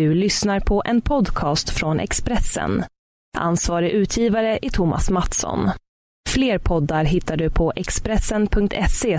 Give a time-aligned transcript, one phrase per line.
[0.00, 2.84] Du lyssnar på en podcast från Expressen.
[3.38, 5.70] Ansvarig utgivare är Thomas Mattsson.
[6.28, 9.18] Fler poddar hittar du på expressen.se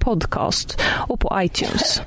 [0.00, 2.02] podcast och på iTunes.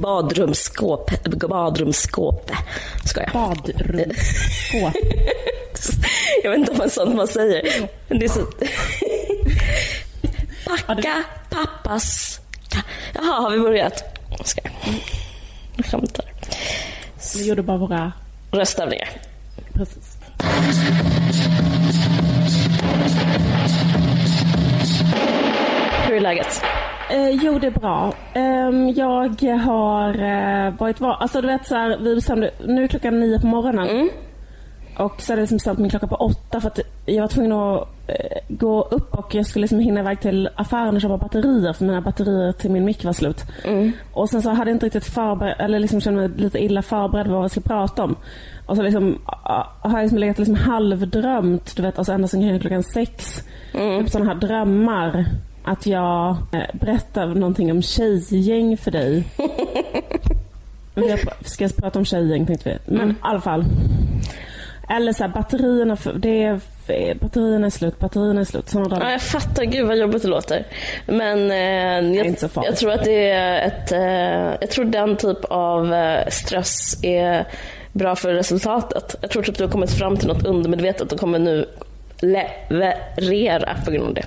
[0.00, 1.10] Badrumsskåp.
[1.48, 2.50] Badrumsskåp.
[3.04, 3.32] Ska jag.
[3.32, 4.94] Badrumsskåp.
[6.42, 7.88] Jag vet inte om det är sånt man säger.
[8.08, 8.46] Men det är så...
[10.66, 12.40] Packa pappas...
[13.14, 14.04] Jaha, har vi börjat?
[14.44, 14.72] Ska jag.
[15.76, 16.24] Jag skämtar.
[17.36, 18.12] Vi gjorde bara våra...
[18.50, 19.08] Röstavningar.
[19.74, 20.18] Precis.
[26.06, 26.62] Hur är läget?
[27.10, 28.14] Eh, jo, det är bra.
[28.34, 31.14] Ehm, jag har eh, varit var...
[31.14, 33.88] Alltså du vet så här, vi bestämde, nu är klockan nio på morgonen.
[33.88, 34.08] Mm.
[34.96, 37.52] Och så hade jag liksom ställt min klocka på åtta för att jag var tvungen
[37.52, 41.72] att eh, gå upp och jag skulle liksom hinna iväg till affären och köpa batterier
[41.72, 43.44] för mina batterier till min mick var slut.
[44.12, 47.26] Och sen så hade jag inte riktigt förberett, eller liksom kände mig lite illa förberedd
[47.26, 48.16] på vad jag skulle prata om.
[48.66, 49.18] Och så liksom,
[49.80, 53.42] har jag liksom legat liksom halvdrömt, du vet, och så ända sen klockan sex.
[53.72, 55.26] Typ sådana här drömmar.
[55.64, 59.24] Att jag eh, berättar någonting om tjejgäng för dig.
[60.94, 62.96] Men jag ska prata om tjejgäng tänkte vi.
[62.96, 63.64] Men i alla fall.
[64.96, 66.60] Eller så här, batterierna, det är,
[67.14, 68.68] batterierna är slut, batterierna är slut.
[68.68, 69.64] Sådana Ja, jag fattar.
[69.64, 70.66] Gud vad jobbigt det låter.
[71.06, 73.92] Men eh, jag, jag tror att det är ett...
[73.92, 77.46] Eh, jag tror den typ av eh, stress är
[77.92, 79.16] bra för resultatet.
[79.20, 81.66] Jag tror typ du har kommit fram till något undermedvetet och kommer nu
[82.20, 84.26] leverera på grund av det.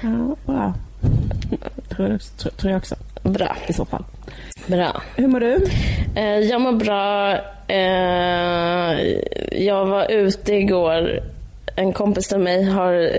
[0.00, 0.74] Ja, bra.
[1.88, 3.56] Tror jag, tror, tror jag också, Bra.
[3.66, 4.04] i så fall.
[4.66, 5.02] Bra.
[5.16, 5.68] Hur mår du?
[6.16, 7.38] Eh, jag mår bra.
[7.68, 9.00] Eh,
[9.52, 11.20] jag var ute igår.
[11.76, 13.10] En kompis till mig har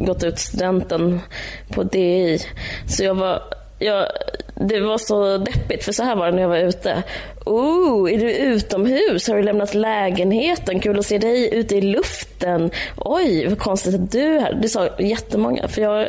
[0.00, 1.20] gått ut studenten
[1.70, 2.38] på DI.
[2.88, 3.42] Så jag var...
[3.78, 4.06] Jag,
[4.54, 7.02] det var så deppigt, för så här var det när jag var ute.
[7.46, 9.28] Oh, är du utomhus?
[9.28, 10.80] Har du lämnat lägenheten?
[10.80, 12.70] Kul att se dig ute i luften.
[12.96, 14.58] Oj, vad konstigt att du är här.
[14.62, 15.68] Det sa jättemånga.
[15.68, 16.08] För jag,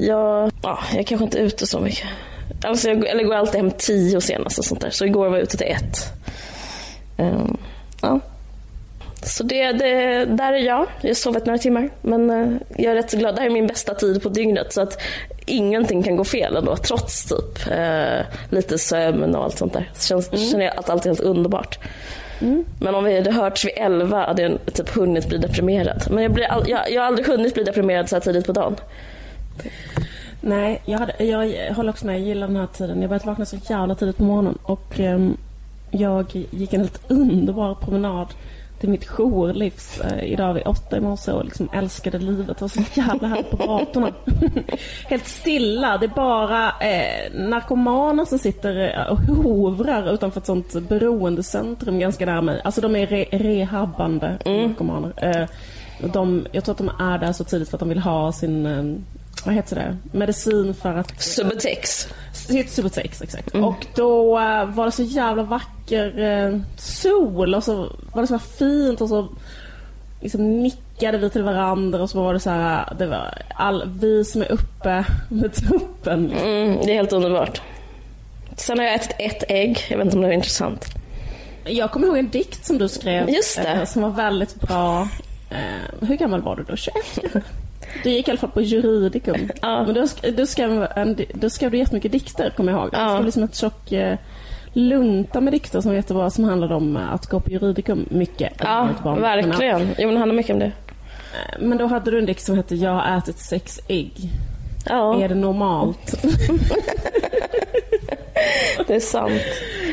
[0.00, 2.06] jag, ja, jag kanske inte är ute så mycket.
[2.64, 4.90] Alltså jag, eller går alltid hem tio senast och sånt där.
[4.90, 6.15] Så igår var jag ute till ett.
[7.16, 7.56] Ehm,
[8.02, 8.20] ja.
[9.22, 10.86] Så det, det, där är jag.
[11.00, 11.90] Jag har sovit några timmar.
[12.02, 13.34] Men eh, jag är rätt så glad.
[13.34, 14.72] Det här är min bästa tid på dygnet.
[14.72, 15.02] Så att
[15.46, 16.76] ingenting kan gå fel ändå.
[16.76, 19.90] Trots typ eh, lite sömn och allt sånt där.
[19.94, 21.78] Så känns, känner jag att allt är helt underbart.
[22.80, 26.02] Men om vi hade hörts vid elva hade jag typ hunnit bli deprimerad.
[26.10, 28.52] Men jag, blir all, jag, jag har aldrig hunnit bli deprimerad så här tidigt på
[28.52, 28.76] dagen.
[30.40, 32.14] Nej, jag, hade, jag håller också med.
[32.14, 33.00] Jag gillar den här tiden.
[33.00, 34.58] Jag började vakna så jävla tidigt på morgonen.
[34.62, 35.36] Och ehm,
[35.90, 38.26] jag gick en helt underbar promenad
[38.80, 42.46] till mitt jourlivs eh, idag vid åtta i morse och liksom älskade livet.
[42.58, 44.10] Det var så jävla härligt på gatorna.
[45.08, 45.98] helt stilla.
[45.98, 52.26] Det är bara eh, narkomaner som sitter eh, och hovrar utanför ett sånt beroendecentrum ganska
[52.26, 52.60] nära mig.
[52.64, 55.12] Alltså de är re- rehabbande narkomaner.
[55.16, 55.46] Eh,
[56.12, 58.66] de, jag tror att de är där så tidigt för att de vill ha sin
[58.66, 58.84] eh,
[59.44, 59.96] vad heter det?
[60.18, 61.22] Medicin för att...
[61.22, 62.08] Subutex.
[62.32, 63.54] Sitt Subutex, exakt.
[63.54, 68.38] Och då eh, var det så jävla vacker eh, sol och så var det så
[68.38, 69.28] fint och så
[70.20, 74.24] liksom nickade vi till varandra och så var det så här, det var all, vi
[74.24, 76.26] som är uppe med tuppen.
[76.26, 76.48] liksom.
[76.48, 77.60] Mm, det är helt underbart.
[78.56, 79.78] Sen har jag ätit ett ägg.
[79.90, 80.84] Jag vet inte om det är intressant.
[81.64, 83.68] Jag kommer ihåg en dikt som du skrev Just det.
[83.68, 85.08] eh, som var väldigt bra.
[86.00, 86.76] Hur gammal var du då?
[86.76, 87.42] 21 kanske?
[88.04, 89.50] Du gick i alla fall på juridikum.
[89.62, 89.82] Ja.
[89.84, 90.86] Men då, sk- då, skrev
[91.34, 92.90] då skrev du jättemycket dikter, kommer jag ihåg.
[92.92, 93.08] Ja.
[93.08, 94.18] skrev liksom ett tjock eh,
[94.72, 98.52] lunta med dikter som var jättebra som handlade om eh, att gå på juridikum mycket.
[98.58, 99.14] Ja, barn.
[99.20, 99.80] Men, verkligen.
[99.98, 100.66] Jo, men det handlar mycket om det.
[100.66, 100.72] eh,
[101.60, 104.12] Men då hade du en dikt som hette Jag har ätit sex ägg.
[104.88, 106.22] Ja, Är det normalt?
[108.86, 109.32] det är sant.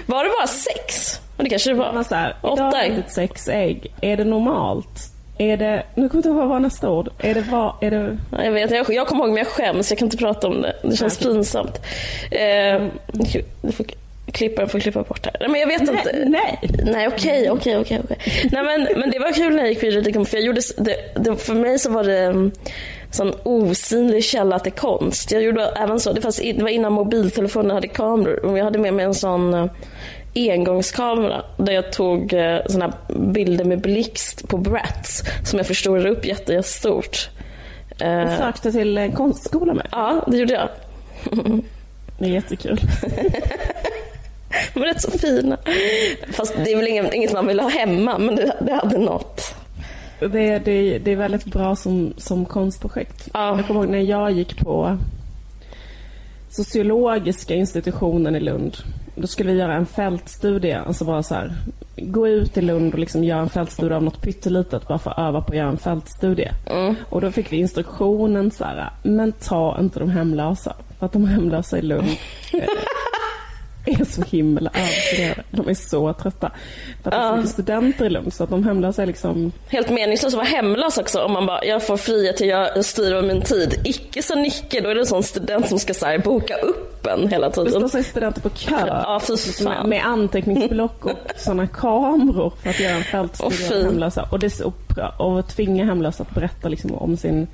[0.05, 1.19] Var det bara sex?
[1.37, 2.03] Det kanske det Det var var.
[2.03, 3.03] så här, Åtta ägg.
[3.07, 3.93] sex ägg.
[4.01, 5.12] Är det normalt?
[5.37, 7.09] Är det, nu kommer jag inte ihåg vad nästa ord.
[7.19, 9.91] Är det vad, är det Ja, Jag vet, jag, jag kommer ihåg men jag skäms.
[9.91, 10.75] Jag kan inte prata om det.
[10.83, 11.81] Det känns pinsamt.
[12.31, 12.87] Eh,
[13.71, 13.85] får
[14.31, 15.35] klippa, får klippa bort här.
[15.39, 16.25] Nej, men jag vet inte.
[16.25, 16.83] Nej, nej.
[16.83, 18.01] Nej okej, okej, okej.
[18.51, 20.95] Nej men, men det var kul när jag gick på juridikum för jag gjorde, det,
[21.15, 22.51] det, för mig så var det en
[23.11, 25.31] sån osynlig källa till konst.
[25.31, 28.79] Jag gjorde även så, det, fanns, det var innan mobiltelefoner hade kameror och jag hade
[28.79, 29.65] med mig en sån eh,
[30.35, 36.25] engångskamera där jag tog eh, såna bilder med blixt på Bratz som jag förstorade upp
[36.25, 37.29] jätte- jättestort.
[37.99, 39.87] Eh, sökte till eh, konstskola med.
[39.91, 40.69] ja, det gjorde jag.
[42.19, 42.77] Det är jättekul.
[44.73, 45.57] De var rätt så fina.
[46.31, 49.55] Fast det är väl inget, inget man vill ha hemma, men det, det hade något.
[50.19, 53.29] Det, det, det är väldigt bra som, som konstprojekt.
[53.33, 53.57] Ja.
[53.57, 54.97] Jag kommer ihåg när jag gick på
[56.49, 58.77] sociologiska institutionen i Lund.
[59.15, 61.53] Då skulle vi göra en fältstudie, alltså bara så här,
[61.97, 65.19] gå ut i Lund och liksom göra en fältstudie av något pyttelitet bara för att
[65.19, 66.51] öva på att göra en fältstudie.
[66.65, 66.95] Mm.
[67.09, 70.75] Och då fick vi instruktionen så här, men ta inte de hemlösa.
[70.99, 72.07] För att de hemlösa i Lund
[74.01, 75.43] är så himla överstuderade.
[75.51, 76.51] De är så trötta.
[77.03, 79.51] För att det är så mycket studenter i Lund så att de hemlösa är liksom
[79.67, 83.27] Helt meningslöst att vara hemlös också om man bara, jag får frihet jag styr över
[83.27, 83.79] min tid.
[83.83, 87.07] Icke så Nicke, då är det en sån student som ska så här, boka upp
[87.07, 87.69] en hela Det tiden.
[87.71, 89.21] står så här studenter på kö Ja,
[89.63, 94.27] med, med anteckningsblock och sådana kameror för att göra en fältstudie av hemlösa.
[94.31, 94.73] Och, det, är så-
[95.19, 97.47] och, och tvinga hemlösa att berätta liksom om sin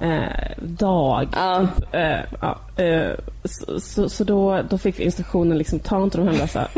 [0.00, 1.28] eh, dag.
[1.32, 1.66] Ja.
[1.76, 3.10] Typ, eh, ja, eh,
[3.44, 6.68] så så, så då, då fick vi instruktionen liksom, ta inte de hemlösa.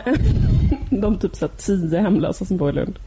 [0.90, 2.98] de typ så tio hemlösa som bor i Lund.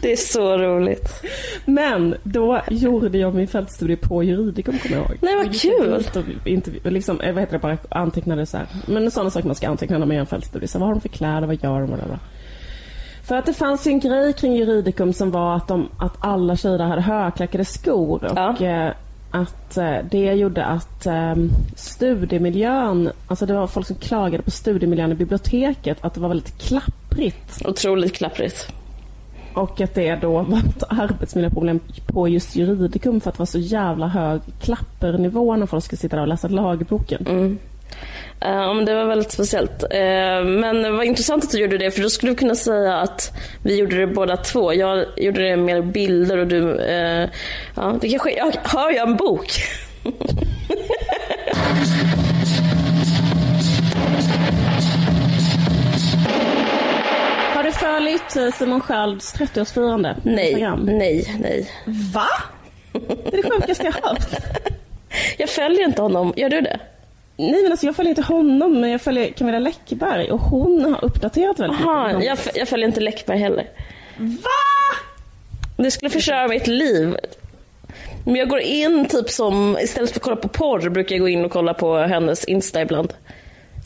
[0.00, 1.22] Det är så roligt.
[1.64, 5.16] Men då gjorde jag min fältstudie på juridikum kommer jag ihåg.
[5.20, 5.92] Nej, vad kul.
[5.92, 8.66] Och intervju, liksom, eh, vad heter det, bara antecknade så här.
[8.86, 10.68] Men sådana saker man ska anteckna när man gör en fältstudie.
[10.68, 11.86] Så vad har de för kläder, vad gör de?
[11.86, 12.18] Bla, bla, bla.
[13.26, 16.56] För att det fanns ju en grej kring juridikum som var att, de, att alla
[16.56, 18.24] tjejer hade högklackade skor.
[18.24, 18.66] Och Ja.
[18.66, 18.92] eh,
[19.30, 21.34] att eh, det gjorde att eh,
[21.76, 26.58] studiemiljön, alltså det var folk som klagade på studiemiljön i biblioteket, att det var väldigt
[26.58, 27.62] klapprigt.
[27.66, 28.72] Otroligt klapprigt.
[29.54, 33.58] Och att det då var ett arbetsmiljöproblem på just juridikum för att det var så
[33.58, 37.26] jävla hög klappernivå när folk skulle sitta där och läsa lagboken.
[37.26, 37.58] Mm.
[38.40, 39.82] Men det var väldigt speciellt.
[39.82, 42.96] Eh, Men det var intressant att du gjorde det, för då skulle du kunna säga
[42.96, 43.32] att
[43.64, 44.74] vi gjorde det båda två.
[44.74, 46.80] Jag gjorde det med bilder och du...
[46.80, 47.28] eh,
[47.76, 48.30] Ja, det kanske...
[48.30, 49.50] Jag, har jag en bok?
[57.54, 60.84] Har du följt Simon Skölds 30-årsfirande på Nej, Instagram?
[60.84, 61.70] nej, nej.
[62.14, 62.26] Va?
[62.92, 64.26] Det är det sjukaste jag har hört.
[65.38, 66.32] Jag följer inte honom.
[66.36, 66.80] Gör du det?
[67.36, 71.04] Nej men alltså jag följer inte honom men jag följer Camilla Läckberg och hon har
[71.04, 71.86] uppdaterat väldigt mycket.
[71.94, 73.66] Aha, om jag, jag följer inte Läckberg heller.
[74.16, 74.50] Va?
[75.76, 77.16] Det skulle förstöra mitt liv.
[78.24, 81.28] Men jag går in typ som, istället för att kolla på porr brukar jag gå
[81.28, 83.12] in och kolla på hennes Insta ibland.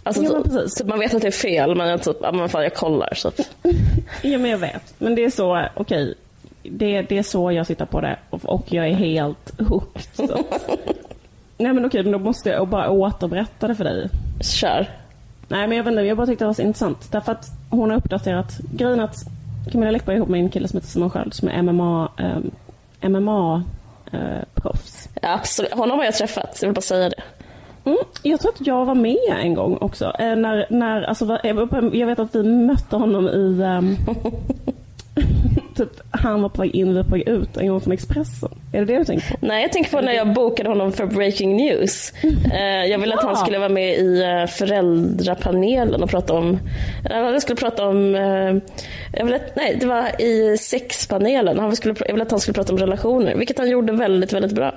[0.02, 2.48] Alltså, Ja, typ, så man vet att det är fel men jag, typ, ja, men
[2.48, 3.14] fan, jag kollar.
[3.14, 3.32] Så.
[4.22, 4.94] Ja men jag vet.
[4.98, 6.14] Men det är så, okej.
[6.62, 10.02] Det, det är så jag sitter på det och, och jag är helt hooked.
[11.60, 14.08] Nej men okej, då måste jag bara återberätta det för dig.
[14.40, 14.90] Kör.
[15.48, 17.12] Nej men jag vet inte, jag bara tyckte det var så intressant.
[17.12, 19.16] Därför att hon har uppdaterat, grejen att
[19.72, 23.08] Camilla Läckberg är ihop med en kille som heter Simon Sköld som är MMA, eh,
[23.08, 23.62] MMA
[24.12, 25.08] eh, proffs.
[25.22, 25.72] Ja, absolut.
[25.72, 27.22] Honom har jag träffat, jag vill bara säga det.
[27.84, 30.04] Mm, jag tror att jag var med en gång också.
[30.04, 33.64] Eh, när, när, alltså, jag jag vet att vi mötte honom i...
[35.84, 38.48] typ, han var på väg in, var på väg ut en gång från Expressen.
[38.72, 39.46] Är det det du tänker på?
[39.46, 42.12] Nej, jag tänker på när jag bokade honom för Breaking News.
[42.52, 46.58] Eh, Jag ville att han skulle vara med i eh, föräldrapanelen och prata om...
[47.10, 48.14] eh, Jag skulle prata om...
[49.12, 51.58] Jag ville, nej, det var i sexpanelen.
[51.58, 54.52] Han skulle, jag ville att han skulle prata om relationer, vilket han gjorde väldigt, väldigt
[54.52, 54.74] bra.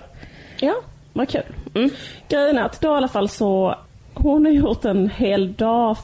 [0.59, 0.73] Ja,
[1.13, 1.41] vad kul.
[2.29, 3.75] Grejen är att då i alla fall så...
[4.15, 5.97] Hon har gjort en hel dag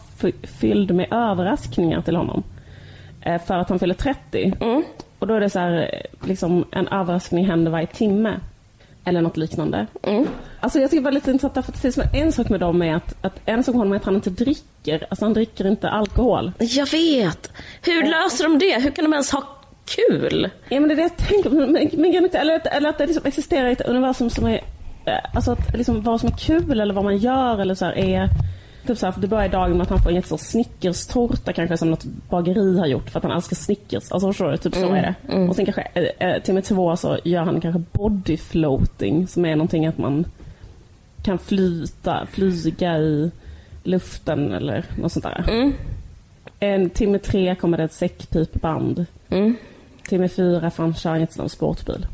[0.59, 2.43] fylld med överraskningar till honom.
[3.21, 4.53] Eh, för att han fyller 30.
[4.61, 4.83] Mm.
[5.19, 8.39] Och då är det så här, liksom en överraskning händer varje timme.
[9.05, 9.87] Eller något liknande.
[10.03, 10.27] Mm.
[10.59, 12.81] Alltså jag tycker det var lite intressant därför att det finns en sak med dem
[12.81, 15.05] är att, att en sak med honom är att han inte dricker.
[15.09, 16.51] Alltså han dricker inte alkohol.
[16.59, 17.51] Jag vet!
[17.85, 18.81] Hur löser de det?
[18.83, 19.43] Hur kan de ens ha
[19.85, 20.49] kul?
[20.69, 21.49] Ja men det är det jag tänker.
[21.49, 24.61] Men, men, eller, att- eller att det liksom existerar ett universum som är,
[25.05, 27.97] eh, alltså att liksom vad som är kul eller vad man gör eller så här
[27.97, 28.29] är
[28.87, 31.91] Typ så här, det börjar dagen med att han får en jättestor snickerstårta kanske som
[31.91, 34.11] något bageri har gjort för att han älskar Snickers.
[34.11, 34.57] Alltså förstår du?
[34.57, 35.35] Typ så är det.
[35.49, 39.55] Och sen kanske eh, eh, timme två så gör han kanske body floating som är
[39.55, 40.25] någonting att man
[41.23, 43.31] kan flyta, flyga i
[43.83, 45.45] luften eller något sånt där.
[45.49, 45.73] Mm.
[46.59, 49.05] En timme tre kommer det ett säckpipband.
[49.29, 49.55] Mm.
[50.09, 52.07] Timme fyra får han köra en jättesnabb sportbil.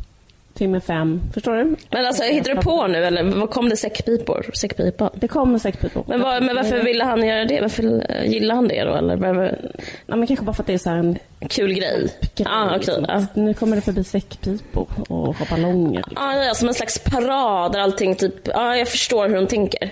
[0.58, 1.76] Timme fem, förstår du?
[1.92, 4.46] Men alltså, hittar du på nu eller vad kom det säckpipor?
[4.54, 5.10] Säckpipa?
[5.14, 6.04] Det kommer säckpipor.
[6.08, 7.62] Men, vad, men varför ville han göra det?
[7.62, 7.84] Varför
[8.24, 8.96] gillar han det då?
[8.96, 9.72] Eller varför,
[10.06, 11.18] men kanske bara för att det är så här en
[11.50, 12.14] kul grej?
[12.36, 12.48] grej.
[12.50, 12.78] Ah, okej.
[12.78, 13.06] liksom.
[13.08, 13.26] ja.
[13.34, 16.04] Nu kommer det förbi säckpipor och ballonger.
[16.16, 19.48] Ah, ja, som en slags parad där allting typ, ja ah, jag förstår hur hon
[19.48, 19.92] tänker.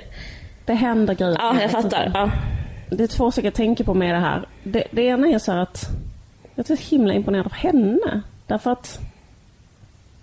[0.66, 1.38] Det händer grejer.
[1.40, 2.12] Ja, jag fattar.
[2.14, 2.32] Ja.
[2.90, 4.48] Det är två saker jag tänker på med det här.
[4.64, 5.86] Det, det ena är så här att
[6.56, 8.22] jag är så himla imponerad av henne.
[8.48, 9.00] Därför att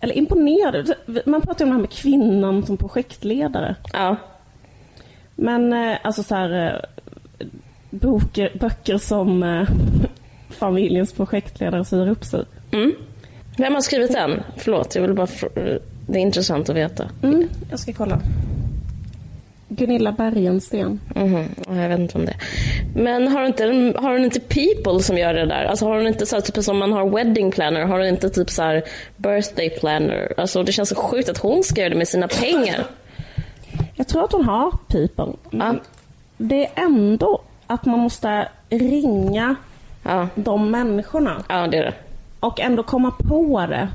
[0.00, 0.92] eller imponerad,
[1.26, 3.76] man pratar ju om det här med kvinnan som projektledare.
[3.92, 4.16] ja.
[5.34, 6.80] Men eh, alltså så här
[7.38, 7.46] eh,
[7.90, 9.68] boker, böcker som eh,
[10.48, 12.44] familjens projektledare säger upp sig.
[12.72, 12.92] Mm.
[13.56, 14.42] Vem har skrivit den?
[14.56, 15.26] Förlåt, jag vill bara...
[16.06, 17.08] Det är intressant att veta.
[17.22, 18.20] Mm, jag ska kolla.
[19.72, 21.00] Gunilla Bergensten.
[21.14, 22.34] Mhm, ja, Jag vet inte om det
[22.94, 23.64] Men har du inte,
[24.00, 25.64] har hon inte people som gör det där?
[25.64, 28.30] Alltså har hon inte så här, typ som man har wedding planner, har hon inte
[28.30, 28.82] typ så här
[29.16, 30.32] birthday planner?
[30.36, 32.84] Alltså det känns så sjukt att hon ska göra det med sina pengar.
[33.94, 35.32] Jag tror att hon har people.
[35.50, 35.74] Ja.
[36.36, 39.54] det är ändå att man måste ringa
[40.02, 41.94] Ja, de människorna ja det är det.
[42.40, 43.88] och ändå komma på det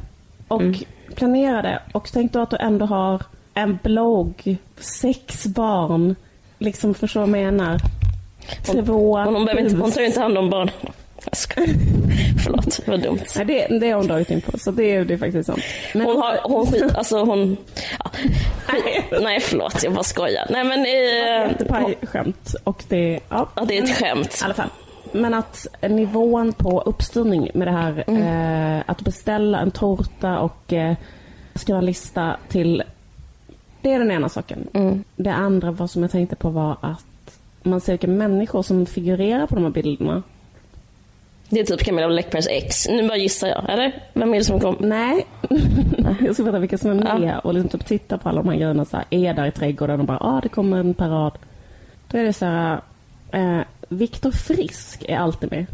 [0.47, 0.75] och Mm.
[1.15, 1.79] planera det.
[1.91, 3.21] Och tänk då att du ändå har
[3.55, 6.15] en blogg, sex barn,
[6.59, 7.79] liksom förstår vad jag menar.
[8.65, 10.71] Två Hon, hon, inte, hon tar ju inte hand om barn.
[11.25, 11.73] Jag skojar.
[12.43, 13.19] Förlåt, det var dumt.
[13.35, 15.61] Nej, det, det har hon dragit in på, så det, är- det är faktiskt sant.
[15.93, 17.57] Men, Hon har, hon skit, alltså hon...
[18.03, 18.11] Ja,
[18.65, 20.47] skit, nej förlåt, jag bara skojar.
[20.49, 20.79] Nej men...
[20.85, 22.55] Eh, Jättepaj-skämt.
[22.63, 23.49] Och det, ja.
[23.55, 24.39] ja, det är ett skämt.
[24.41, 24.69] I alla fall.
[25.11, 28.03] Men att nivån på uppstyrning med det här
[28.77, 30.95] eh, att beställa en tårta och eh,
[31.55, 32.83] skriva en lista till
[33.85, 34.67] det är den ena saken.
[35.15, 39.47] Det andra vad som jag tänkte på var att man ser vilka människor som figurerar
[39.47, 40.23] på de här bilderna.
[41.49, 42.87] Det är typ Camilla Läckbergs ex.
[42.87, 44.03] Nu bara gissar jag, eller?
[44.13, 44.75] Vem är det som kom?
[44.79, 45.25] Nej,
[46.21, 48.57] jag ska veta vilka som är med och liksom typ titta på alla de här
[48.57, 51.33] grejerna så här, är där i trädgården och bara ah det kommer en parad.
[52.07, 52.81] Då är det så här,
[53.31, 55.65] eh, Viktor Frisk är alltid med.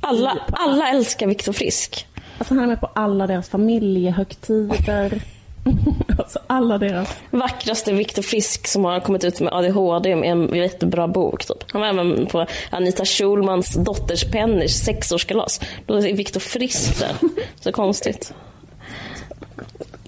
[0.00, 2.06] Alla, alla älskar Viktor Frisk.
[2.38, 5.22] Alltså han är med på alla deras familjehögtider.
[6.18, 7.16] alltså alla deras.
[7.30, 11.44] Vackraste Viktor Frisk som har kommit ut med ADHD med en jättebra bok.
[11.46, 11.72] Typ.
[11.72, 15.60] Han var även på Anita Schulmans dotters Penners sexårskalas.
[15.86, 17.12] Då är Viktor Frisk där.
[17.60, 18.34] Så konstigt.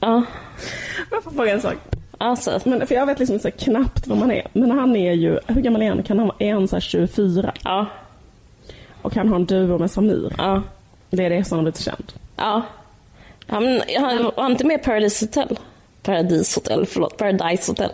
[0.01, 0.23] Ja,
[1.11, 1.75] Jag får fråga en sak.
[2.19, 2.61] alltså.
[2.65, 4.47] Men, för jag vet liksom så knappt vad man är.
[4.53, 6.03] Men han är ju, hur gammal är han?
[6.03, 7.53] Kan han vara, är han så här 24?
[7.65, 7.87] Ja,
[9.03, 10.33] Och han har en duo med Samir.
[10.39, 10.63] ja,
[11.11, 12.13] Det är det som har blivit känd.
[12.37, 12.63] ja.
[13.53, 15.59] Han, han var inte med Paradise Hotel?
[16.03, 17.17] Paradise Hotel, förlåt.
[17.17, 17.91] Paradise Hotel.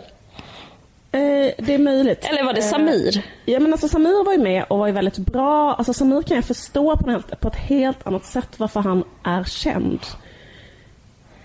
[1.11, 1.19] Eh,
[1.57, 2.25] det är möjligt.
[2.25, 3.25] Eller var det Eh, Samir?
[3.45, 5.73] Ja men alltså Samir var ju med och var ju väldigt bra.
[5.73, 9.43] Alltså Samir kan jag förstå på, helt, på ett helt annat sätt varför han är
[9.43, 9.99] känd.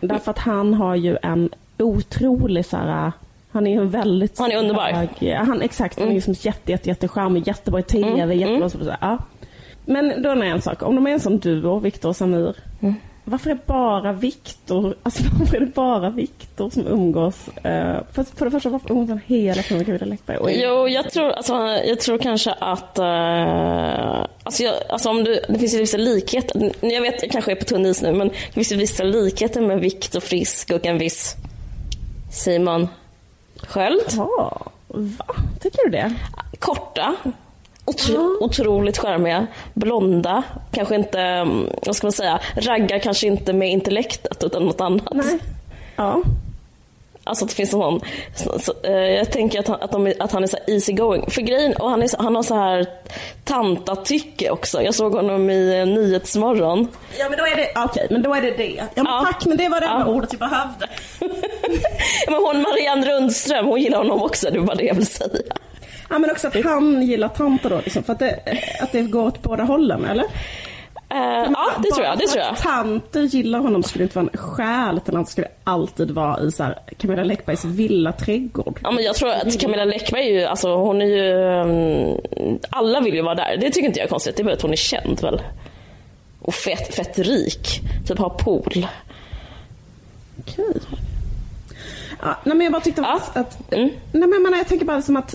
[0.00, 3.12] Därför att han har ju en otrolig så här,
[3.52, 4.90] han är ju en väldigt Han är underbar.
[4.92, 8.68] hög- ja, han, exakt, han är ju som jätte, jätte, jättecharmig, jättebra i TV, jättebra
[8.70, 9.18] så, så, ja.
[9.84, 12.56] Men då är en sak, om de är en sån duo, Viktor och Samir.
[13.24, 17.48] Varför är bara Viktor, alltså varför är det bara Viktor som umgås?
[17.48, 17.62] Uh,
[18.12, 20.36] för, för det första, varför umgås han hela tiden med Camilla Läckberg?
[20.36, 21.54] Och Jo, jag tror, alltså,
[21.86, 22.98] jag tror kanske att...
[22.98, 26.72] Uh, alltså, jag, alltså om du, det finns ju vissa likheter.
[26.80, 29.60] Jag vet, jag kanske är på tunn is nu, men det finns ju vissa likheter
[29.60, 31.36] med Viktor Frisk och en viss
[32.32, 32.88] Simon
[33.62, 34.02] Sköld.
[34.16, 35.26] Ja, va?
[35.60, 36.14] Tycker du det?
[36.58, 37.16] Korta.
[37.84, 43.70] Otro, otroligt charmiga, blonda, kanske inte, mm, vad ska man säga, raggar kanske inte med
[43.70, 45.08] intellektet utan något annat.
[45.14, 45.38] Nej.
[45.96, 46.22] Ja.
[47.26, 48.00] Alltså att det finns en sån,
[48.36, 50.92] så, så, eh, jag tänker att han, att, de, är- att han är så easy
[50.92, 51.30] going.
[51.30, 52.86] För grejen, och han, är, han har så här
[53.44, 54.82] tantatycke också.
[54.82, 56.88] Jag såg honom i eh, Nyhetsmorgon.
[57.18, 58.74] Ja men då är det, okej men då är det det.
[58.76, 59.22] Ja men Ja.
[59.26, 60.04] tack men det var det Ja.
[60.06, 60.88] ordet jag behövde.
[62.26, 65.28] Men hon Marianne Rundström, hon gillar honom också, det var det jag ville säga.
[66.14, 68.38] Ja men också att han gillar tanter då liksom, för att det,
[68.80, 70.24] att det går åt båda hållen eller?
[71.08, 72.18] Eh, ja, det tror jag.
[72.18, 72.56] Det tror jag.
[72.56, 76.52] Tanter gillar honom skulle inte vara en skäl till att han skulle alltid vara i
[76.52, 78.80] så här, Camilla Läckbergs villaträdgård.
[78.82, 83.00] Ja, men jag tror att Camilla Läckberg är ju, alltså hon är ju, mm, alla
[83.00, 83.56] vill ju vara där.
[83.60, 85.42] Det tycker inte jag är konstigt, det är bara att hon är känd väl.
[86.40, 88.86] Och fett, fett rik, typ har pool.
[90.40, 90.74] Okej.
[92.22, 93.14] Ja, nej men jag bara tyckte Ja.
[93.16, 93.90] att, att Mm.
[94.12, 95.34] nej men jag tänker bara som att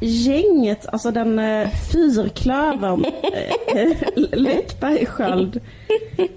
[0.00, 3.04] gänget, alltså den eh, fyrklövern,
[3.74, 3.96] eh,
[4.32, 5.60] Läckberg, Sköld,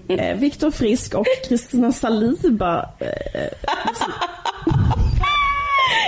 [0.07, 3.07] eh, Viktor Frisk och Kristina Saliba eh,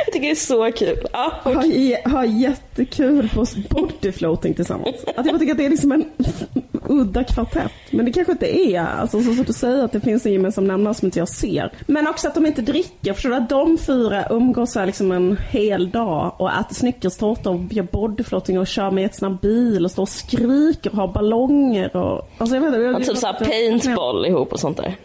[0.06, 1.08] Jag tycker det är så kul.
[1.14, 4.96] Ja, har, ge- har jättekul på bodyfloating tillsammans.
[5.18, 6.06] Att jag tycker att det är liksom en
[6.90, 7.72] udda kvartett.
[7.92, 8.80] Men det kanske inte är.
[8.82, 11.72] Alltså så som du säger att det finns en gemensam nämnare som inte jag ser.
[11.88, 13.14] Men också att de inte dricker.
[13.14, 13.36] Förstår du?
[13.36, 17.84] Att de fyra umgås så här liksom en hel dag och äter snickerstårta och gör
[17.84, 22.30] bodyfloating och kör med här bil och står och skriker och har ballonger och...
[22.38, 24.96] Alltså jag vet inte, jag, Ja, typ såhär paintball ihop och sånt där.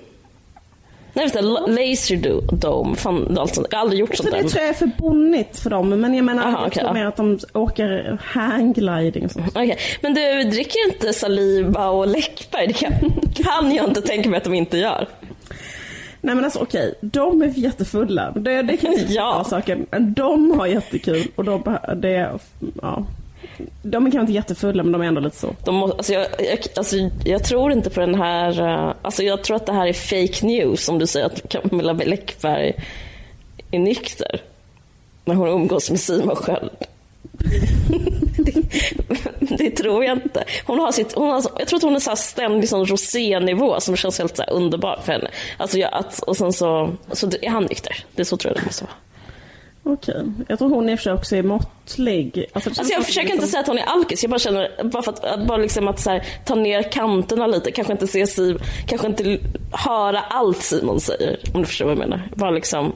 [1.15, 3.67] Nej, vet du, laser do- dome, fan allt sånt.
[3.71, 4.49] Jag har aldrig gjort Så sånt det där.
[4.49, 5.89] tror jag är för bonnigt för dem.
[6.01, 6.93] Men jag menar, Aha, jag okej, tror ja.
[6.95, 9.49] mer att de åker hanggliding och sånt.
[9.49, 12.67] Okej, Men du, dricker inte Saliba och Läckberg?
[12.67, 12.93] Det kan,
[13.35, 15.09] kan jag inte tänka mig att de inte gör.
[16.21, 18.31] Nej men alltså okej, de är jättefulla.
[18.37, 19.45] Det, det kan jag Ja.
[19.51, 19.87] saken.
[19.91, 22.31] Men de har jättekul och de, det,
[22.83, 23.05] ja.
[23.83, 25.55] De är kanske inte jättefulla men de är ändå lite så.
[25.65, 28.61] De må, alltså jag, jag, alltså jag tror inte på den här...
[28.61, 31.93] Eh, alltså jag tror att det här är fake news om du säger att Camilla
[31.93, 32.75] Läckberg
[33.71, 34.43] är nykter.
[35.25, 36.71] När hon umgås med Simon Sköld.
[38.37, 38.63] det,
[39.59, 40.45] det tror jag inte.
[40.65, 43.81] Hon har sitt, hon har, jag tror att hon är så här ständig sån rosénivå
[43.81, 45.31] som känns helt så här underbar för henne.
[45.57, 48.05] Alltså jag, att, och sen så, så är han nykter.
[48.15, 48.95] Det är så tror jag det måste vara.
[49.87, 50.25] Okej.
[50.49, 52.47] Jag tror hon i och för sig också är måttlig.
[52.53, 55.13] Alltså, Alltså jag försöker inte säga att hon är alkis, jag bara känner bara för
[55.13, 58.63] att, att, bara liksom att så här, ta ner kanterna lite, kanske inte se Siv,
[58.87, 59.39] kanske inte
[59.73, 62.29] höra allt Simon säger, om du förstår vad jag menar.
[62.35, 62.93] Bara liksom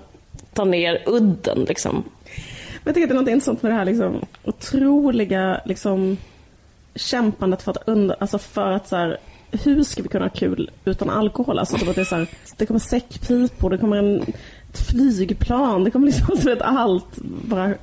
[0.55, 1.95] ta ner udden liksom.
[1.95, 6.17] Men jag tycker att det är något intressant med det här liksom, otroliga liksom,
[6.95, 9.19] kämpandet för att, under, alltså för att så här,
[9.51, 11.59] hur ska vi kunna ha kul utan alkohol?
[11.59, 12.27] Alltså, typ att det, är så här,
[12.57, 14.33] det kommer säckpipor, det kommer en,
[14.73, 17.17] ett flygplan, det kommer liksom så vet, allt.
[17.23, 17.75] Bara,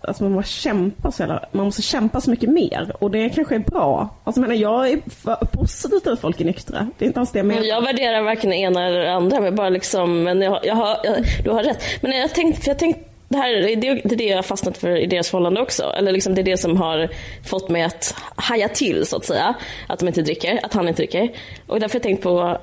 [0.00, 3.54] alltså man måste kämpa så jävla, man måste kämpa så mycket mer och det kanske
[3.54, 4.08] är bra.
[4.24, 5.00] Alltså, jag, menar, jag är
[5.46, 6.88] positiv till att folk är nyktra.
[6.98, 7.60] Det är inte alls det jag menar.
[7.60, 10.74] Men jag värderar varken det ena eller det andra, men bara liksom, men jag, jag
[10.74, 11.82] har, jag, du har rätt.
[12.00, 14.96] Men jag tänkte, jag tänkte det, här, det, det är det jag har fastnat för
[14.96, 15.82] i deras förhållande också.
[15.82, 17.08] Eller liksom det är det som har
[17.44, 19.54] fått mig att haja till så att säga.
[19.86, 21.30] Att de inte dricker, att han inte dricker.
[21.66, 22.58] Och därför har jag tänkt på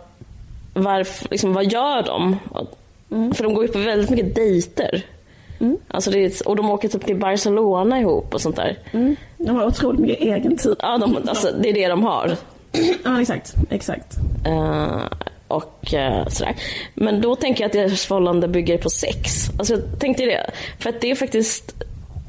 [0.74, 2.40] varför, liksom, vad gör de?
[3.10, 5.06] För de går ju på väldigt mycket dejter.
[5.88, 8.80] Alltså det är, och de åker typ till Barcelona ihop och sånt där.
[8.92, 9.16] Mm.
[9.38, 10.76] De har otroligt mycket egen tid.
[10.80, 12.38] Ja, de, alltså, det är det de har.
[13.04, 13.54] Ja, exakt.
[13.70, 14.16] exakt.
[14.46, 15.04] Eh,
[15.48, 16.56] och eh, sådär.
[16.94, 19.50] Men då tänker jag att deras förhållande bygger på sex.
[19.60, 20.50] Alltså jag tänkte det.
[20.80, 21.84] För att det är faktiskt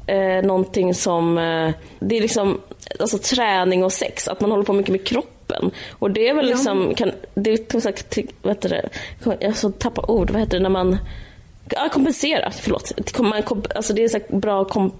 [0.07, 2.61] eh, någonting som, eh, det är liksom
[2.99, 5.36] alltså träning och sex, att man håller på mycket med kroppen.
[5.91, 8.89] Och det är väl liksom, kan, det är som sagt, vad heter det,
[9.39, 10.97] jag så tappar ord, vad heter det när man
[11.69, 12.91] Ja, kompensera, förlåt.
[13.19, 14.91] Man, komp- alltså det är så bra kom,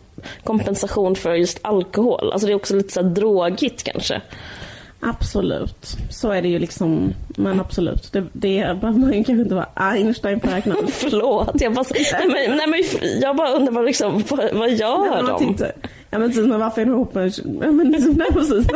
[0.44, 2.32] kompensation för just alkohol.
[2.32, 4.22] Alltså det är också lite så här drogigt kanske.
[5.00, 5.98] Absolut.
[6.10, 7.14] Så är det ju liksom.
[7.28, 8.12] Men absolut.
[8.12, 10.76] Det, det behöver man ju kanske inte vara Einstein att räkna.
[10.88, 15.10] Förlåt, jag bara, nej, men, nej, men, jag bara undrar vad, liksom, vad, vad gör
[15.10, 15.40] man de?
[15.40, 15.72] tänkte,
[16.10, 17.34] ja men precis, men varför är de ihop med...
[17.62, 18.68] Ja, men, liksom, nej, precis.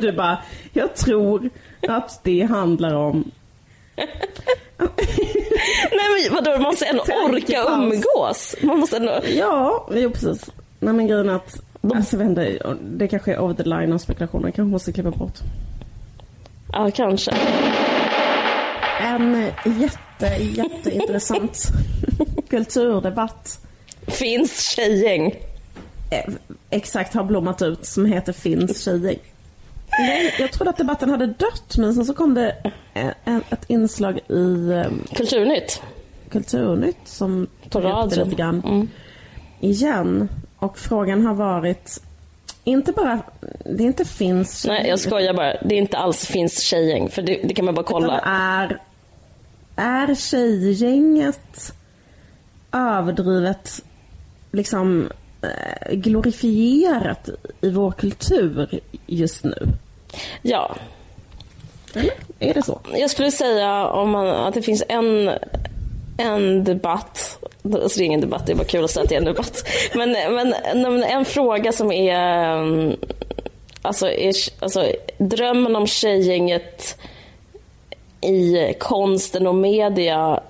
[0.00, 0.38] Du bara,
[0.72, 1.50] jag tror
[1.88, 3.30] att det handlar om...
[5.90, 8.56] Nej men vadå, man måste ändå orka umgås.
[8.62, 9.20] Man måste ändå...
[9.36, 10.50] Ja, jo precis.
[10.80, 11.60] Nej men grejen är att,
[11.94, 14.50] alltså, jag vet inte, det kanske är over the line av spekulationer.
[14.50, 15.38] Kanske måste klippa bort.
[16.72, 17.32] Ja, kanske.
[19.00, 21.68] En jätte, jätteintressant
[22.50, 23.60] kulturdebatt
[24.06, 25.34] Finns tjejgäng.
[26.10, 26.24] Eh,
[26.70, 29.18] exakt har blommat ut som heter Finns tjejgäng.
[29.98, 32.56] Nej, Jag trodde att debatten hade dött men sen så kom det
[32.94, 35.82] eh, ett inslag i eh, Kulturnytt.
[36.30, 38.88] Kulturnytt som tog upp det lite grann Mm.
[39.60, 40.28] igen.
[40.56, 42.02] Och frågan har varit,
[42.64, 43.18] inte bara,
[43.64, 45.54] det är inte finns Nej, jag skojar bara.
[45.62, 47.08] Det är inte alls finns tjejgäng.
[47.08, 48.18] För det, det kan man bara utan kolla.
[48.18, 48.80] är,
[49.76, 51.72] är tjejgänget
[52.72, 53.82] överdrivet
[54.52, 55.08] liksom
[55.90, 57.28] glorifierat
[57.60, 59.68] i vår kultur just nu?
[60.42, 60.76] Ja.
[61.94, 62.12] Eller?
[62.38, 62.80] Är det så?
[62.94, 65.30] Jag skulle säga om man, att det finns en,
[66.16, 67.38] en debatt.
[67.64, 69.24] Alltså det är ingen debatt, det är bara kul att säga att det är en
[69.24, 69.68] debatt.
[69.94, 72.96] Men, men, men en fråga som är, mm,
[73.82, 76.98] alltså, är alltså, drömmen om tjejgänget
[78.20, 80.40] i konsten och media,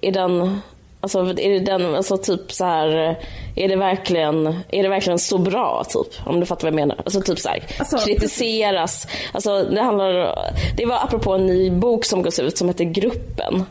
[0.00, 0.60] är den
[1.00, 3.18] Alltså, är det den, alltså typ så här,
[3.54, 6.26] är det verkligen, är det verkligen så bra typ?
[6.26, 6.96] Om du fattar vad jag menar.
[7.04, 9.06] Alltså typ så här, Alltså, kritiseras.
[9.32, 10.38] Alltså det handlar,
[10.76, 13.64] det var apropå en ny bok som gås ut som heter Gruppen.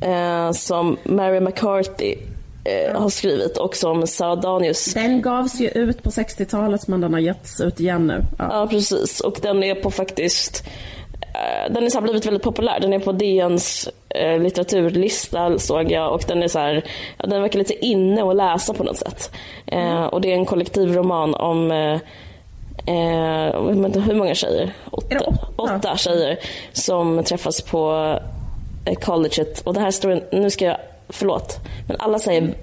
[0.00, 2.14] Eh, som Mary McCarthy
[2.64, 7.12] eh, har skrivit och som Sarah Danius Den gavs ju ut på 60-talet men den
[7.12, 8.24] har getts ut igen nu.
[8.38, 8.48] Ja.
[8.50, 9.20] Ja, precis.
[9.20, 10.64] Och den är på faktiskt...
[11.34, 12.80] eh, Den så här blivit väldigt populär.
[12.80, 16.84] Den är på DNs eh, litteraturlista såg jag och den är så här,
[17.18, 19.30] ja, den verkar lite inne att läsa på något sätt.
[19.66, 21.92] Eh, och det är en kollektivroman om eh,
[22.86, 23.60] eh,
[24.06, 24.72] hur många tjejer?
[24.90, 25.16] Åtta,
[25.56, 25.74] åtta?
[25.76, 26.38] åtta tjejer
[26.72, 27.92] som träffas på
[28.84, 29.60] eh, colleget.
[29.60, 30.76] Och det här står, en- nu ska jag,
[31.08, 32.54] förlåt, men alla säger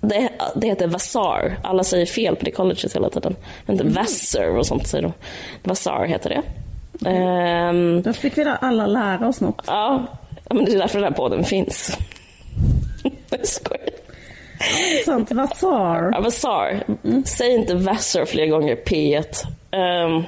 [0.00, 1.56] det, det heter Vassar.
[1.62, 3.36] Alla säger fel på det colleget hela tiden.
[3.68, 5.12] Inte Vassar och sånt säger de.
[5.62, 6.42] Vassar heter det.
[7.06, 9.64] Ehm, Då fick vi då alla lära oss något.
[9.66, 10.06] ja,
[10.50, 11.98] men det är därför den här podden finns.
[13.30, 13.88] jag skojar.
[15.04, 16.10] Sant, Vasar.
[16.12, 16.80] Ja, Vassar.
[17.24, 19.24] Säg inte Vassar fler gånger, P1.
[19.70, 20.22] Ehm,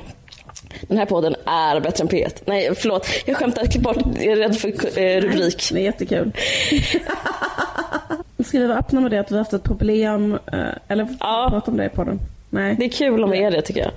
[0.89, 2.43] den här podden är bättre än P1.
[2.45, 3.07] Nej, förlåt.
[3.27, 3.67] Jag skämtar.
[3.67, 3.97] Klipp bort.
[4.15, 5.69] Jag är rädd för eh, rubrik.
[5.73, 6.33] Det är jättekul.
[8.45, 10.59] Ska vi vara öppna med det att vi har haft ett problem, eh,
[10.89, 11.47] eller Ja.
[11.51, 12.21] prata om det på den?
[12.51, 12.77] Nej.
[12.79, 13.91] Det är kul om det är det tycker jag.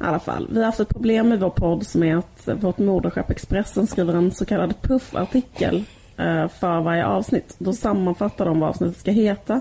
[0.00, 2.78] I alla fall, vi har haft ett problem i vår podd som är att vårt
[2.78, 5.84] moderskepp Expressen skriver en så kallad puffartikel
[6.16, 7.54] eh, för varje avsnitt.
[7.58, 9.60] Då sammanfattar de vad avsnittet ska heta.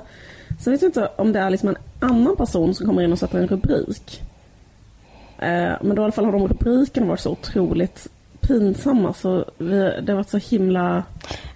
[0.59, 3.19] Så vet jag inte om det är liksom en annan person som kommer in och
[3.19, 4.21] sätter en rubrik.
[5.39, 8.07] Eh, Men då i alla fall har de rubrikerna varit så otroligt
[8.41, 11.03] pinsamma så vi, det har varit så himla...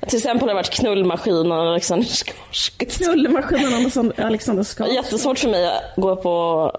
[0.08, 2.90] Till exempel har det varit knullmaskinen Alexander Skarsgård.
[2.90, 3.74] Knullemaskinen
[4.18, 4.96] Alexander, Skarsgård.
[4.96, 6.72] jättesvårt för mig att gå på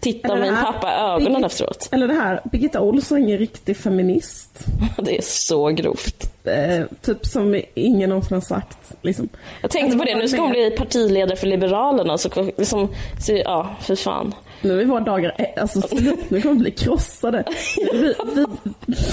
[0.00, 1.88] titta det här, pappa i ögonen Birgit- efteråt.
[1.92, 4.66] Eller det här, Birgitta Olsson är riktig feminist.
[5.02, 6.32] Det är så grovt.
[6.44, 8.78] Eh, typ som ingen någonsin har sagt.
[9.02, 9.28] Liksom.
[9.62, 12.18] Jag tänkte på det, nu ska hon bli partiledare för Liberalerna.
[12.18, 12.88] Så liksom,
[13.20, 14.34] så, ja, för fan.
[14.62, 17.44] Nu är våra dagar, eh, alltså slut, nu kommer vi bli krossade.
[17.92, 18.44] Vi, vi,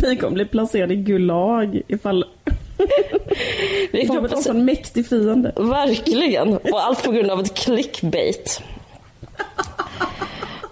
[0.01, 2.25] vi kommer bli placerade i Gulag ifall
[3.91, 5.51] Vi kommer få en mäktig fiende.
[5.55, 6.57] verkligen.
[6.57, 8.61] Och allt på grund av ett clickbait.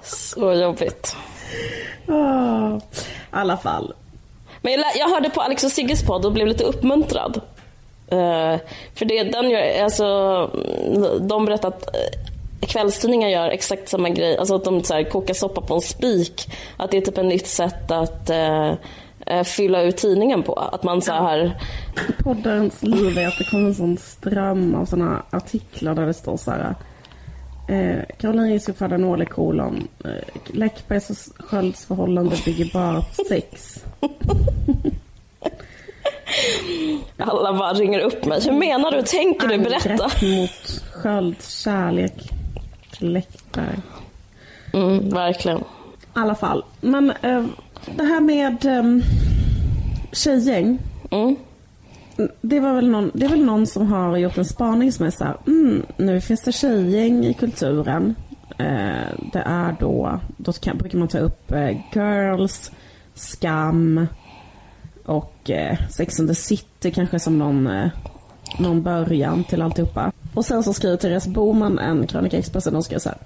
[0.03, 1.15] Så jobbigt.
[2.07, 2.79] Ah, I
[3.31, 3.93] alla fall.
[4.61, 7.41] Men jag, jag hörde på Alex och Sigges podd och blev lite uppmuntrad.
[8.07, 8.59] Eh,
[8.95, 10.05] för det den gör, alltså,
[10.93, 14.37] mm, de berättar att eh, kvällstidningar gör exakt samma grej.
[14.37, 16.51] Alltså att de så här, kokar soppa på en spik.
[16.77, 18.73] Att det är typ ett nytt sätt att eh,
[19.43, 20.53] fylla ut tidningen på.
[20.53, 21.61] Att man så här,
[22.23, 26.37] Poddarens liv är att det kommer en sån ström av såna artiklar där det står
[26.37, 26.75] så här.
[27.67, 29.87] Eh, Caroline Ringskog födde en årlig kolon.
[30.05, 30.11] Eh,
[30.53, 33.83] Läckbergs och Skölds förhållande bygger bara på sex.
[37.17, 38.41] alla bara ringer upp mig.
[38.43, 39.01] Hur menar du?
[39.01, 39.57] Tänker du?
[39.57, 39.89] Berätta.
[39.89, 42.31] Angrepp mot Skölds kärlek
[42.97, 43.79] till Läckberg.
[44.73, 45.57] Mm, verkligen.
[45.57, 45.63] I
[46.13, 46.65] alla fall.
[46.81, 47.45] Men eh,
[47.95, 48.83] det här med eh,
[50.11, 50.79] tjejgäng.
[51.11, 51.35] Mm.
[52.41, 55.09] Det, var väl någon, det är väl någon som har gjort en spaning som är
[55.09, 58.15] så här, mm, nu finns det tjejgäng i kulturen.
[58.57, 62.71] Eh, det är då, då kan, brukar man ta upp eh, Girls,
[63.13, 64.07] Skam
[65.05, 67.89] och eh, Sex and the City kanske som någon, eh,
[68.59, 70.11] någon början till alltihopa.
[70.33, 73.17] Och sen så skriver Therese Boman en krönika i Expressen och skriver så här.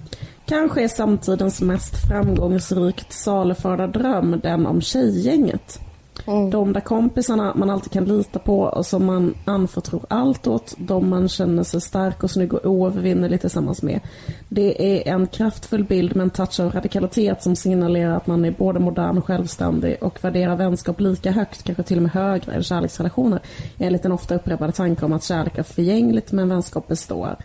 [0.46, 5.80] Kanske är samtidens mest framgångsrikt saluförda dröm den om tjejgänget.
[6.28, 6.50] Mm.
[6.50, 10.74] De där kompisarna man alltid kan lita på och som man anförtror allt åt.
[10.78, 14.00] De man känner sig stark och snygg och oövervinnerlig tillsammans med.
[14.48, 18.50] Det är en kraftfull bild med en touch av radikalitet som signalerar att man är
[18.50, 22.62] både modern och självständig och värderar vänskap lika högt, kanske till och med högre än
[22.62, 23.40] kärleksrelationer.
[23.78, 27.36] Enligt en ofta upprepade tanke om att kärlek är förgängligt men vänskap består.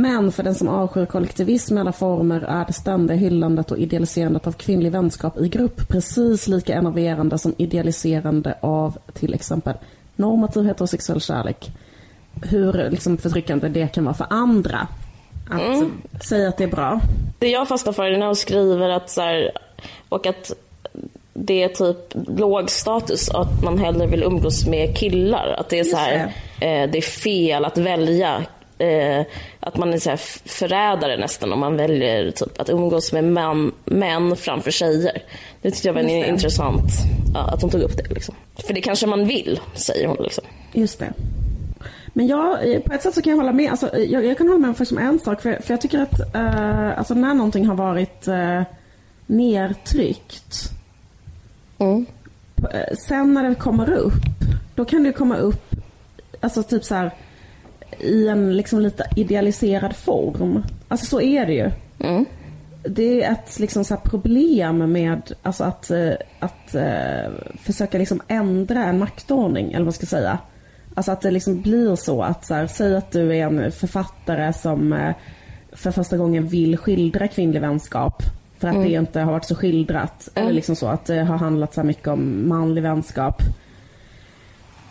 [0.00, 4.46] Men för den som avskyr kollektivism i alla former är det ständiga hyllandet och idealiserandet
[4.46, 9.74] av kvinnlig vänskap i grupp precis lika enerverande som idealiserande av till exempel
[10.16, 11.70] normativ heterosexuell kärlek.
[12.42, 14.88] Hur liksom förtryckande det kan vara för andra
[15.50, 17.00] att säga att det är bra.
[17.38, 19.50] Det jag fastnar för är när hon skriver att så här,
[20.08, 20.52] och att
[21.34, 21.98] det är typ
[22.38, 25.56] låg status att man hellre vill umgås med killar.
[25.58, 26.16] Att det är så här,
[26.60, 28.44] eh, det är fel att välja.
[28.80, 29.26] Eh,
[29.60, 34.36] att man är så förrädare nästan om man väljer typ, att umgås med män, män
[34.36, 35.22] framför tjejer.
[35.62, 36.90] Det tyckte jag var en intressant,
[37.34, 38.14] ja, att hon tog upp det.
[38.14, 38.34] Liksom.
[38.66, 40.16] För det kanske man vill, säger hon.
[40.20, 40.44] Liksom.
[40.72, 41.12] Just det.
[42.12, 43.70] Men jag, eh, på ett sätt så kan jag hålla med.
[43.70, 45.42] Alltså, eh, jag, jag kan hålla med om faktiskt om en sak.
[45.42, 48.62] För, för jag tycker att eh, alltså, när någonting har varit eh,
[49.26, 50.70] nertryckt.
[51.78, 52.06] Mm.
[52.72, 54.22] eh, Sen när det kommer upp.
[54.74, 55.74] Då kan det komma upp
[56.40, 57.10] alltså typ så här
[58.02, 60.62] i en liksom lite idealiserad form.
[60.88, 61.70] Alltså så är det ju.
[61.98, 62.24] Mm.
[62.82, 67.32] Det är ett liksom så problem med alltså att, eh, att eh,
[67.62, 70.38] försöka liksom ändra en maktordning, eller vad man ska säga.
[70.94, 74.52] Alltså att det liksom blir så att, så här, säg att du är en författare
[74.52, 75.14] som eh,
[75.72, 78.22] för första gången vill skildra kvinnlig vänskap.
[78.58, 80.28] För att det inte har varit så skildrat.
[80.34, 83.42] Eller liksom så att det har handlat så mycket om manlig vänskap.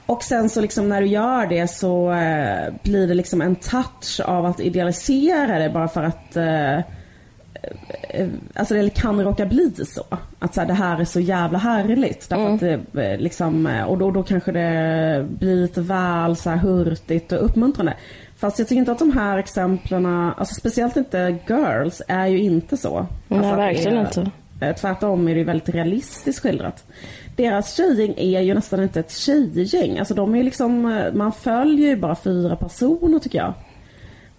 [0.09, 4.19] Och sen så liksom när du gör det så eh, blir det liksom en touch
[4.25, 10.03] av att idealisera det bara för att eh, eh, Alltså det kan råka bli så.
[10.39, 12.29] Att så här, det här är så jävla härligt.
[12.29, 16.49] Därför att det, eh, liksom, eh, och då, då kanske det blir lite väl så
[16.49, 17.93] här hurtigt och uppmuntrande.
[18.37, 22.77] Fast jag tycker inte att de här exemplen, alltså speciellt inte girls, är ju inte
[22.77, 23.05] så.
[23.27, 24.31] Nej, alltså verkligen är- inte.
[24.81, 26.85] Tvärtom är det ju väldigt realistiskt skildrat.
[27.39, 29.99] Deras tjejgäng är ju nästan inte ett tjejgäng.
[29.99, 33.53] Alltså de är liksom, eh, man följer ju bara fyra personer tycker jag.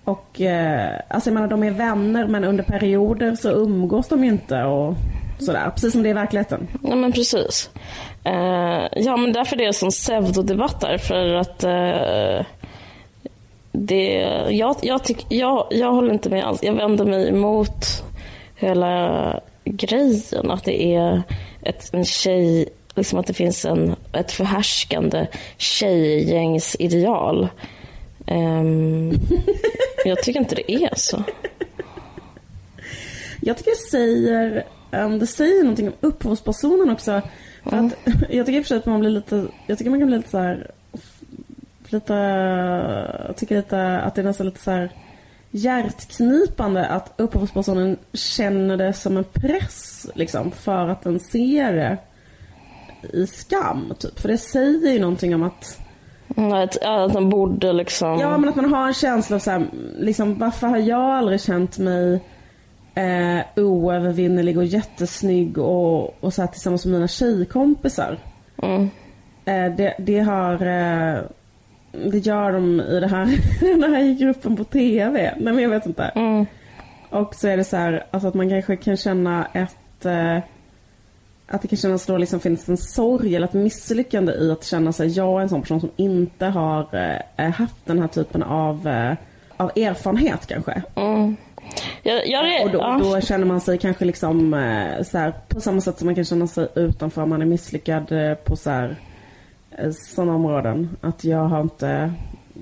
[0.05, 4.31] Och eh, alltså jag menar de är vänner men under perioder så umgås de ju
[4.31, 4.95] inte och
[5.39, 5.71] sådär.
[5.71, 6.69] Precis som det är i verkligheten.
[6.83, 7.71] Ja men precis.
[8.27, 12.47] Uh, ja men därför det är en sån pseudodebatt där för att uh,
[13.73, 14.13] det,
[14.51, 16.63] jag, jag, tyck, jag, jag håller inte med alls.
[16.63, 18.05] Jag vänder mig emot
[18.57, 20.51] hela grejen.
[20.51, 21.23] Att det är
[21.63, 25.27] ett, en tjej, liksom att det finns en, ett förhärskande
[25.57, 27.49] tjejgängsideal.
[28.27, 29.11] Um,
[30.05, 31.23] jag tycker inte det är så.
[33.41, 37.23] Jag tycker det säger, um, det säger någonting om upphovspersonen också.
[37.63, 37.87] För mm.
[37.87, 37.95] att,
[38.31, 40.17] jag tycker i och för sig att man blir lite, jag tycker man kan bli
[40.17, 40.71] lite så här,
[41.89, 42.15] lite,
[43.27, 44.91] jag tycker lite att det är nästan lite så här
[45.51, 51.99] hjärtknipande att upphovspersonen känner det som en press liksom för att den ser det
[53.13, 54.21] i skam typ.
[54.21, 55.81] För det säger ju någonting om att
[56.37, 58.19] mm, att, den borde liksom...
[58.19, 59.67] Ja men att man har en känsla av så här,
[59.99, 62.21] liksom varför har jag aldrig känt mig
[62.95, 68.19] eh, oövervinnerlig och jättesnygg och, och så här, tillsammans med mina tjejkompisar.
[68.63, 68.91] Mm.
[69.45, 71.23] Eh, det, det har eh,
[71.93, 73.27] det gör de i det här,
[73.81, 75.35] den här gruppen på TV.
[75.37, 76.05] Nej men jag vet inte.
[76.05, 76.47] Mm.
[77.11, 80.39] Och så är det så här, alltså att man kanske kan känna ett eh,
[81.51, 84.93] att det kan kännas då liksom finns en sorg eller ett misslyckande i att känna
[84.93, 86.87] sig jag är en sån person som inte har
[87.37, 89.15] eh, haft den här typen av, eh,
[89.57, 90.83] av erfarenhet kanske.
[90.95, 91.37] Mm.
[92.03, 95.81] Jag, jag, och då, då, känner man sig kanske liksom eh, så här, på samma
[95.81, 98.97] sätt som man kan känna sig utanför, man är misslyckad eh, på så här,
[99.71, 100.97] eh, sådana områden.
[101.01, 102.13] Att jag har inte,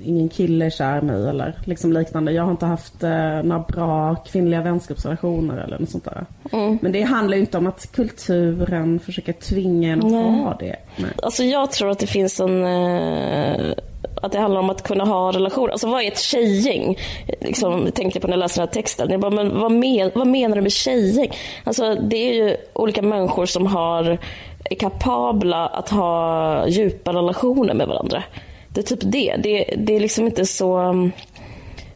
[0.02, 2.32] ingen kille är kär i mig eller liksom liknande.
[2.32, 6.26] Jag har inte haft eh, några bra kvinnliga vänskapsrelationer eller något sånt där.
[6.52, 6.78] Mm.
[6.82, 10.76] Men det handlar ju inte om att kulturen försöker tvinga en att ha det.
[10.96, 11.10] Nej.
[11.22, 13.74] Alltså jag tror att det finns en eh
[14.22, 15.72] att det handlar om att kunna ha relationer.
[15.72, 16.98] Alltså vad är ett tjejgäng?
[17.40, 19.10] Liksom, tänkte jag på när jag läste den här texten.
[19.10, 21.30] Jag bara, men vad, men, vad menar du med tjejgäng?
[21.64, 24.18] Alltså, det är ju olika människor som har,
[24.64, 28.22] är kapabla att ha djupa relationer med varandra.
[28.68, 29.36] Det är typ det.
[29.38, 30.78] Det, det är liksom inte så...
[30.78, 31.12] Um,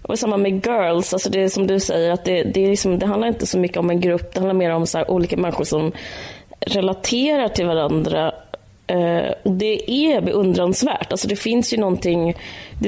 [0.03, 2.99] och samma med girls, alltså det är som du säger, att det, det, är liksom,
[2.99, 5.65] det handlar inte så mycket om en grupp, det handlar mer om så olika människor
[5.65, 5.93] som
[6.61, 8.35] relaterar till varandra
[8.93, 11.13] Uh, det är beundransvärt.
[11.13, 12.35] Alltså det finns ju någonting,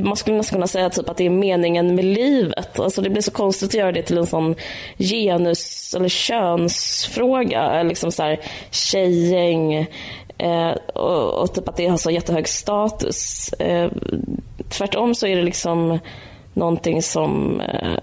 [0.02, 2.80] man skulle nästan kunna säga typ att det är meningen med livet.
[2.80, 4.54] Alltså det blir så konstigt att göra det till en sån
[4.98, 7.82] genus eller könsfråga.
[7.82, 9.86] Liksom så här, tjejgäng
[10.38, 13.52] Eh, och, och, typ att det har så jättehög status.
[13.52, 13.90] Eh,
[14.68, 15.98] tvärtom så är det liksom
[16.54, 17.98] någonting som eh,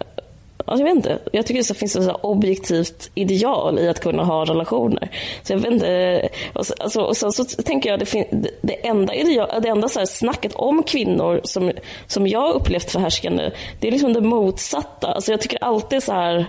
[0.66, 1.20] Alltså jag vet inte.
[1.32, 5.10] Jag tycker det finns ett objektivt ideal i att kunna ha relationer.
[5.44, 6.30] Så jag vet inte.
[6.54, 8.28] Och, så, alltså, och sen så tänker jag det,
[8.62, 11.72] det enda, ideal, det enda så här snacket om kvinnor som,
[12.08, 15.08] som jag upplevt förhärskande, det är liksom det motsatta.
[15.08, 16.46] Alltså jag tycker alltid så här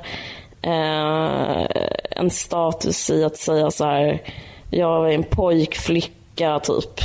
[0.62, 1.66] eh,
[2.10, 4.22] en status i att säga så här,
[4.74, 7.00] jag är en pojkflicka typ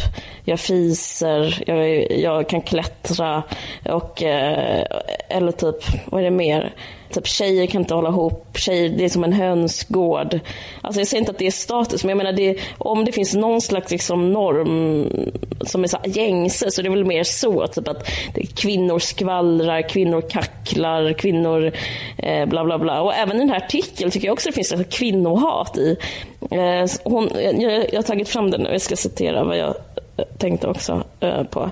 [0.49, 3.43] jag fiser, jag, jag kan klättra
[3.85, 4.83] och eh,
[5.29, 6.73] eller typ, vad är det mer?
[7.09, 10.39] Typ tjejer kan inte hålla ihop, tjejer, det är som en hönsgård.
[10.81, 13.35] Alltså jag säger inte att det är status, men jag menar det, om det finns
[13.35, 15.09] någon slags liksom norm
[15.61, 17.67] som är så gängse så det är väl mer så.
[17.67, 18.07] Typ att
[18.55, 21.71] kvinnor skvallrar, kvinnor kacklar, kvinnor
[22.17, 23.01] eh, bla bla bla.
[23.01, 25.97] Och även i den här artikeln tycker jag också det finns ett kvinnohat i.
[26.51, 29.75] Eh, hon, jag, jag har tagit fram den nu, jag ska citera vad jag
[30.37, 31.71] tänkte också eh, på.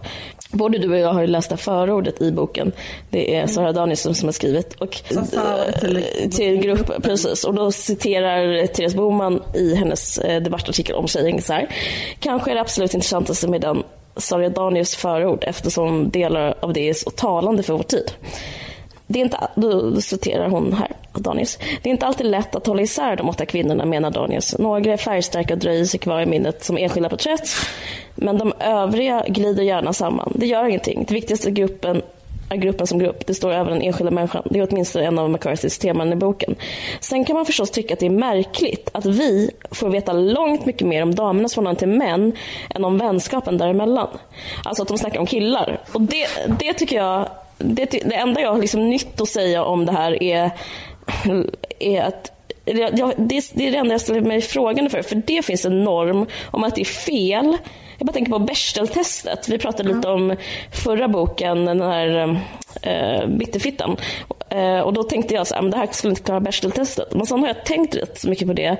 [0.52, 2.72] Både du och jag har ju läst det förordet i boken.
[3.10, 4.74] Det är Sara Danielsson som har skrivit.
[4.74, 5.02] Och,
[5.80, 7.44] till, till grupp, precis.
[7.44, 11.70] Och då citerar Therese Boman i hennes eh, debattartikel om tjejgäng så här.
[12.20, 13.84] Kanske är det absolut intressantaste med den
[14.18, 18.12] Sara Daniels förord eftersom delar av det är så talande för vår tid.
[19.08, 21.60] Det är inte, då citerar hon här, Daniels.
[21.82, 24.58] Det är inte alltid lätt att hålla isär de åtta kvinnorna, menar Daniels.
[24.58, 27.50] Några är färgstarka och dröjer sig kvar i minnet som enskilda porträtt.
[28.16, 30.32] Men de övriga glider gärna samman.
[30.36, 31.06] Det gör ingenting.
[31.08, 32.02] Det viktigaste gruppen
[32.50, 33.26] är gruppen som grupp.
[33.26, 34.44] Det står över den enskilda människan.
[34.46, 36.56] Det är åtminstone en av McCarthys teman i boken.
[37.00, 40.88] Sen kan man förstås tycka att det är märkligt att vi får veta långt mycket
[40.88, 42.32] mer om damernas förhållande till män
[42.76, 44.08] än om vänskapen däremellan.
[44.64, 45.80] Alltså att de snackar om killar.
[45.92, 46.28] Och det,
[46.60, 50.24] det tycker jag det, det enda jag har liksom nytt att säga om det här
[50.24, 50.52] är,
[51.80, 52.32] är att
[52.66, 55.02] jag, det, det är det enda jag ställer mig frågan för.
[55.02, 57.58] För det finns en norm om att det är fel.
[57.98, 59.50] Jag bara tänker på Bechdel-testet.
[59.50, 60.36] Vi pratade lite om
[60.72, 62.40] förra boken, den här
[62.82, 63.98] äh, Bitterfittan.
[64.50, 67.14] Äh, och då tänkte jag att det här skulle inte klara Bechdel-testet.
[67.14, 68.78] Men sen har jag tänkt rätt så mycket på det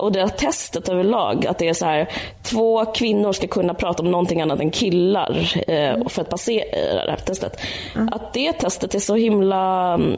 [0.00, 2.08] och det här testet överlag, att det är så här,
[2.42, 7.10] två kvinnor ska kunna prata om någonting annat än killar eh, för att passera det
[7.10, 7.60] här testet.
[7.94, 8.08] Mm.
[8.12, 10.16] Att det testet är så himla um,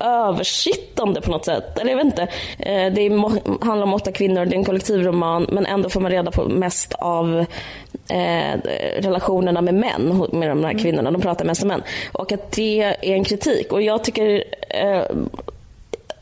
[0.00, 1.78] översittande på något sätt.
[1.78, 2.22] Eller jag vet inte.
[2.58, 6.10] Eh, det är, handlar om åtta kvinnor, det är en kollektivroman men ändå får man
[6.10, 7.44] reda på mest av
[8.08, 8.60] eh,
[8.98, 10.78] relationerna med män med de här mm.
[10.78, 11.10] kvinnorna.
[11.10, 11.82] De pratar mest om män.
[12.12, 13.72] Och att det är en kritik.
[13.72, 15.02] Och jag tycker eh,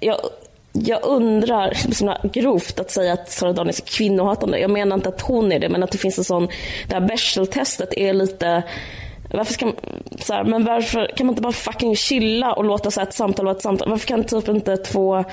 [0.01, 0.17] jag
[0.77, 4.59] jag undrar, liksom grovt att säga att Sara Danius är kvinnohatande.
[4.59, 6.49] Jag menar inte att hon är det, men att det finns en sån,
[6.89, 8.63] det här Bechdel-testet är lite
[9.33, 9.75] varför ska man,
[10.21, 13.45] så här, men varför kan man inte bara fucking chilla och låta så ett samtal
[13.45, 13.91] vara ett samtal?
[13.91, 15.25] Varför kan typ inte två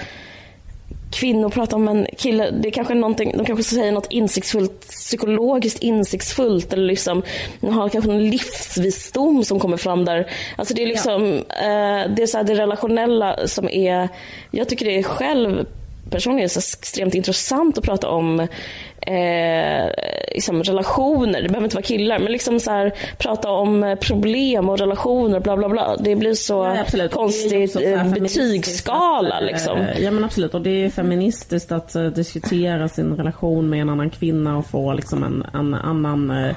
[1.12, 2.52] kvinnor prata om en kille?
[2.52, 7.24] Det är kanske någonting, de kanske säger något insiktsfullt, psykologiskt insiktsfullt eller liksom,
[7.60, 10.28] de har kanske en livsvisdom som kommer fram där.
[10.56, 11.56] Alltså det är liksom, ja.
[11.56, 14.10] eh, det är så det relationella som är,
[14.52, 15.66] jag tycker det är själv
[16.12, 18.48] personligen så extremt intressant att prata om
[19.08, 19.92] eh,
[20.34, 24.80] liksom relationer, det behöver inte vara killar, men liksom så här, prata om problem och
[24.80, 25.96] relationer bla bla bla.
[25.98, 29.78] Det blir så ja, konstigt eh, betygsskala att, liksom.
[29.78, 34.10] Eh, ja men absolut och det är feministiskt att diskutera sin relation med en annan
[34.10, 36.56] kvinna och få liksom en, en annan eh,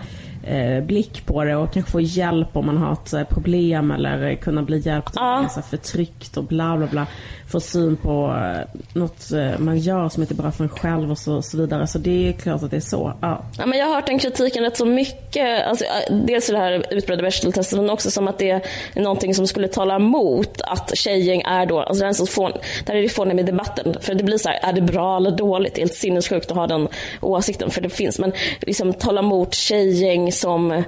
[0.87, 4.63] blick på det och kanske få hjälp om man har ett eh, problem eller kunna
[4.63, 5.43] bli hjälpt ja.
[5.43, 7.07] med förtryckt och bla bla bla.
[7.49, 11.19] Få syn på eh, något eh, man gör som inte bra för en själv och
[11.19, 11.87] så, så, vidare.
[11.87, 13.13] Så det är klart att det är så.
[13.21, 13.45] Ja.
[13.59, 15.67] ja men jag har hört den kritiken rätt så mycket.
[15.67, 18.63] Alltså, dels det här utbredda Bechdel-testet men också som att det är
[18.95, 22.53] någonting som skulle tala emot att tjejgäng är då, alltså den som får,
[22.87, 23.97] där är det fånig med debatten.
[24.01, 25.75] För det blir så här, är det bra eller dåligt?
[25.75, 26.89] Det är helt sinnessjukt att ha den
[27.21, 28.19] åsikten för det finns.
[28.19, 30.83] Men liksom tala emot tjejgäng som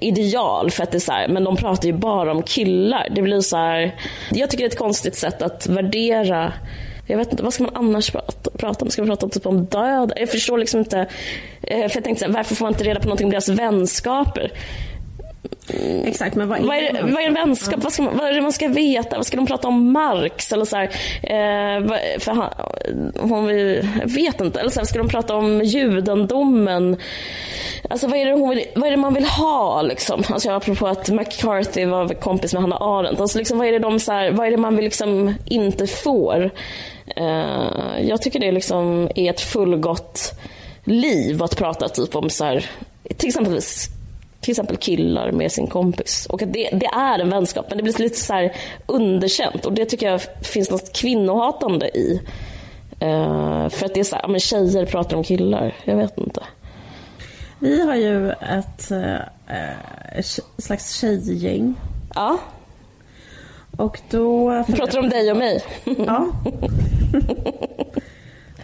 [0.00, 3.08] ideal för att det är så här, men de pratar ju bara om killar.
[3.14, 3.94] Det blir så här,
[4.30, 6.52] jag tycker det är ett konstigt sätt att värdera
[7.06, 8.90] jag vet inte, vad ska man annars prata, prata om?
[8.90, 10.12] Ska man prata om, typ om död?
[10.16, 11.06] Jag förstår liksom inte.
[11.62, 13.48] Eh, för jag tänkte så här, varför får man inte reda på någonting om deras
[13.48, 14.52] vänskaper?
[16.04, 17.82] Exakt, men vad är, vad är, vad är en vänskap?
[17.82, 19.16] Vad, ska man, vad är det man ska veta?
[19.16, 20.52] Vad ska de prata om Marx?
[20.52, 20.84] Eller så här,
[21.22, 22.50] eh, för han,
[23.20, 24.60] hon vill, vet inte.
[24.60, 26.96] Eller så här, ska de prata om judendomen?
[27.90, 30.22] Alltså vad är det, hon vill, vad är det man vill ha liksom?
[30.28, 33.20] Alltså apropå att McCarthy var kompis med Hanna Arendt.
[33.20, 35.86] Alltså liksom, vad, är det de, så här, vad är det man vill liksom inte
[35.86, 36.50] får?
[37.16, 40.32] Eh, jag tycker det liksom är ett fullgott
[40.84, 42.70] liv att prata typ om så här,
[43.16, 43.62] till exempel
[44.46, 46.26] till exempel killar med sin kompis.
[46.26, 48.50] Och att det, det är en vänskap, men det blir lite så
[48.86, 49.66] underkänt.
[49.66, 52.20] Och det tycker jag finns något kvinnohatande i.
[53.02, 55.74] Uh, för att det är så här, men tjejer pratar om killar.
[55.84, 56.42] Jag vet inte.
[57.58, 59.16] Vi har ju ett uh,
[60.58, 61.74] slags tjejgäng.
[62.14, 62.38] Ja.
[63.76, 64.64] Och då...
[64.76, 65.64] Pratar om dig och mig.
[65.84, 66.28] ja.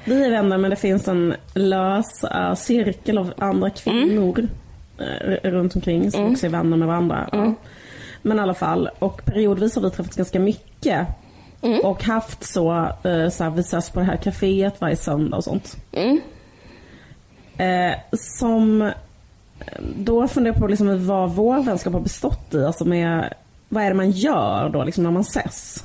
[0.05, 4.38] Vi är vänner men det finns en lös uh, cirkel av andra kvinnor.
[4.38, 4.51] Mm.
[5.03, 6.33] Eh, runt omkring som mm.
[6.33, 7.29] också är vänner med varandra.
[7.33, 7.55] Mm.
[8.23, 11.07] Men i alla fall, och periodvis har vi träffats ganska mycket.
[11.62, 11.81] Mm.
[11.81, 12.73] Och haft så,
[13.05, 15.77] eh, så här, vi ses på det här kaféet varje söndag och sånt.
[15.93, 16.21] Mm.
[17.57, 18.93] Eh, som, eh,
[19.97, 22.65] då funderar jag på liksom vad vår vänskap har bestått i.
[22.65, 23.35] Alltså med,
[23.69, 25.85] vad är det man gör då liksom när man ses?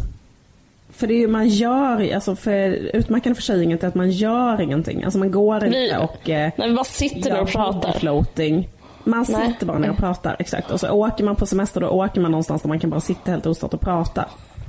[0.89, 4.61] För det är ju man gör, alltså för utmärkande för tjejgänget är att man gör
[4.61, 5.03] ingenting.
[5.03, 6.21] Alltså man går inte och...
[6.25, 7.91] Nej, vi bara sitter och pratar.
[7.91, 8.69] Floating.
[9.07, 9.55] Man sitter Nej.
[9.61, 10.71] bara ner och pratar, exakt.
[10.71, 13.31] Och så åker man på semester, då åker man någonstans där man kan bara sitta
[13.31, 14.25] helt ostört och prata.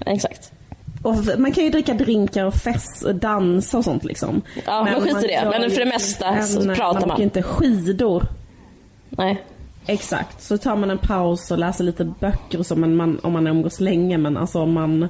[0.07, 0.53] Exakt.
[1.03, 4.43] Och man kan ju dricka drinkar och fest, dansa och sånt liksom.
[4.67, 5.59] Ja, men, men skit i det.
[5.59, 7.09] Men för det mesta så pratar man.
[7.09, 8.23] Man inte skidor.
[9.09, 9.45] Nej.
[9.87, 10.43] Exakt.
[10.43, 13.47] Så tar man en paus och läser lite böcker och så, men man, om man
[13.47, 14.19] umgås länge.
[14.19, 15.09] Men alltså man...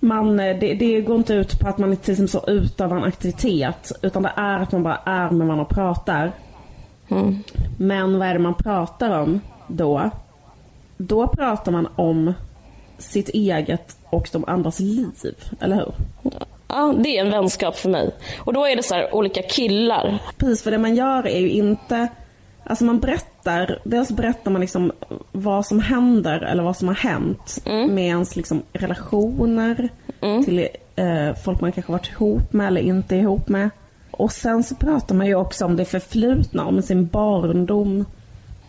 [0.00, 3.92] man det, det går inte ut på att man liksom så utövar en aktivitet.
[4.02, 6.32] Utan det är att man bara är med varandra och pratar.
[7.08, 7.38] Mm.
[7.78, 10.10] Men vad är det man pratar om då?
[10.96, 12.32] Då pratar man om
[12.98, 15.10] sitt eget och de andras liv,
[15.60, 15.92] eller hur?
[16.68, 18.10] Ja, det är en vänskap för mig.
[18.38, 20.18] Och då är det så här, olika killar.
[20.36, 22.08] Precis, för det man gör är ju inte...
[22.64, 24.92] Alltså man berättar, dels berättar man liksom
[25.32, 27.94] vad som händer eller vad som har hänt mm.
[27.94, 29.88] med ens liksom relationer
[30.20, 30.44] mm.
[30.44, 33.70] till eh, folk man kanske varit ihop med eller inte ihop med.
[34.16, 38.04] Och sen så pratar man ju också om det förflutna, om sin barndom,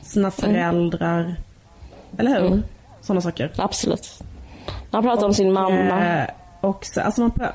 [0.01, 0.31] sina mm.
[0.31, 1.19] föräldrar.
[1.19, 1.35] Mm.
[2.17, 2.47] Eller hur?
[2.47, 2.63] Mm.
[3.01, 3.51] Sådana saker.
[3.57, 4.19] Absolut.
[4.91, 6.05] Man pratar och, om sin mamma.
[6.05, 6.27] Eh,
[6.61, 7.53] och så, alltså man, pra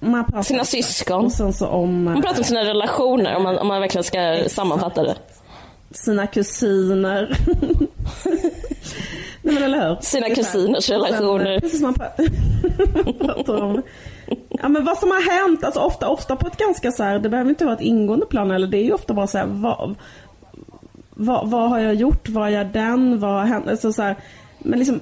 [0.00, 1.24] man pratar sina syskon.
[1.24, 4.20] Och sen så om, man pratar om sina relationer om man, om man verkligen ska
[4.20, 4.54] exakt.
[4.54, 5.16] sammanfatta det.
[5.90, 7.38] Sina kusiner.
[9.42, 9.96] Nej eller hur?
[10.00, 11.60] Sina kusiners relationer.
[11.60, 11.94] Precis, man
[13.20, 13.82] pratar om
[14.48, 17.28] Ja men vad som har hänt, alltså ofta, ofta på ett ganska så här, det
[17.28, 19.94] behöver inte vara ett ingående plan eller det är ju ofta bara så här, vad,
[21.10, 24.16] vad, vad har jag gjort, vad gör den, vad har hänt, alltså så här,
[24.58, 25.00] men liksom,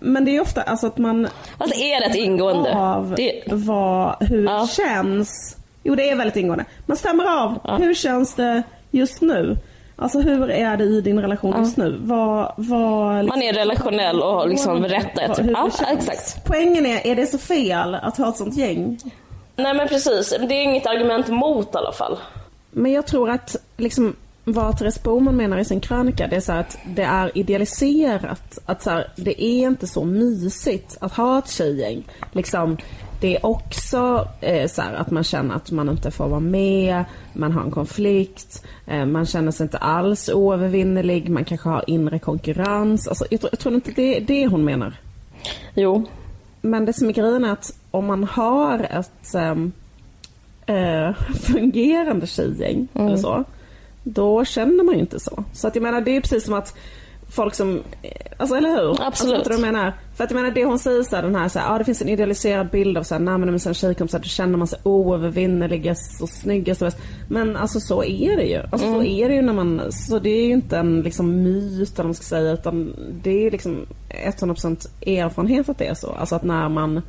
[0.00, 1.28] men det är ofta alltså att man...
[1.58, 2.74] Alltså är det ett ingående?
[2.76, 3.42] Av det...
[3.46, 4.66] vad, hur ja.
[4.66, 5.56] känns.
[5.82, 6.64] Jo det är väldigt ingående.
[6.86, 7.76] Man stämmer av, ja.
[7.76, 9.56] hur känns det just nu?
[10.00, 11.98] Alltså hur är det i din relation just nu?
[12.00, 15.34] Vad, vad, liksom, Man är relationell och liksom berättar.
[15.34, 15.46] Typ.
[15.50, 16.44] Ja, exakt.
[16.44, 18.98] Poängen är, är det så fel att ha ett sånt gäng?
[19.56, 22.18] Nej men precis, det är inget argument mot i alla fall.
[22.70, 26.52] Men jag tror att liksom vad Therese Boman menar i sin krönika det är så
[26.52, 28.58] att det är idealiserat.
[28.66, 32.04] Att så här, det är inte så mysigt att ha ett tjejgäng.
[32.32, 32.76] Liksom,
[33.20, 37.04] det är också eh, så här att man känner att man inte får vara med,
[37.32, 42.18] man har en konflikt, eh, man känner sig inte alls oövervinnerlig, man kanske har inre
[42.18, 43.08] konkurrens.
[43.08, 44.94] Alltså, jag, tror, jag tror inte det är det hon menar.
[45.74, 46.04] Jo,
[46.60, 49.72] Men det som är grejen är att om man har ett ehm,
[50.66, 53.44] eh, fungerande tjejgäng eller så,
[54.02, 55.44] då känner man ju inte så.
[55.52, 56.76] Så att jag menar det är precis som att
[57.30, 57.82] folk som,
[58.36, 58.90] alltså eller hur?
[58.90, 59.02] Absolut.
[59.02, 59.92] Alltså, fattar du vad jag menar?
[60.16, 61.84] För att jag menar det hon säger så här, den här, så här, ah, det
[61.84, 64.68] finns en idealiserad bild av så här, nej men med sina tjejkompisar då känner man
[64.68, 66.98] sig oövervinnerligast och snyggast och bäst.
[67.28, 68.62] Men alltså så är det ju.
[68.72, 71.98] Alltså så är det ju när man, så det är ju inte en liksom myt
[71.98, 76.10] eller man ska säga utan det är liksom 100% erfarenhet att det är så.
[76.12, 77.02] Alltså att när man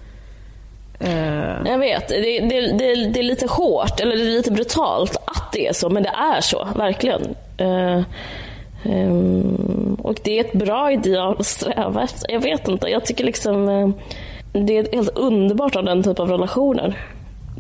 [0.99, 2.07] eh, jag vet.
[2.07, 5.73] Det, det, det, det är lite hårt, eller det är lite brutalt att det är
[5.73, 7.21] så, men det är så, verkligen.
[7.57, 8.01] Eh,
[8.83, 12.31] ehm, och det är ett bra ideal att sträva efter.
[12.31, 13.89] Jag vet inte, jag tycker liksom eh,
[14.65, 16.97] det är helt underbart av den typen av relationer.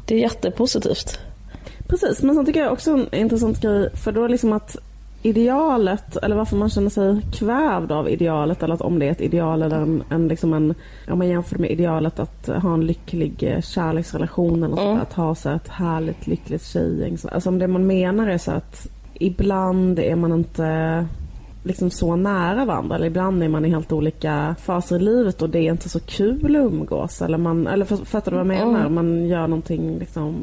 [0.05, 1.19] Det är jättepositivt.
[1.87, 4.77] Precis, men sen tycker jag också en intressant grej för då är liksom att
[5.21, 9.21] idealet, eller varför man känner sig kvävd av idealet eller att om det är ett
[9.21, 10.73] ideal eller en, en, liksom en
[11.09, 14.95] om man jämför med idealet att ha en lycklig eh, kärleksrelation eller Mm.
[14.97, 17.17] så, att ha så ett härligt lyckligt tjejgäng.
[17.17, 18.87] Så- Alltså om det man menar är så att
[19.19, 21.05] ibland är man inte
[21.63, 25.49] liksom så nära varandra eller ibland är man i helt olika faser i livet och
[25.49, 28.79] det är inte så kul att umgås eller man, eller fattar du vad jag menar?
[28.79, 28.93] Mm.
[28.93, 30.35] Man gör någonting liksom,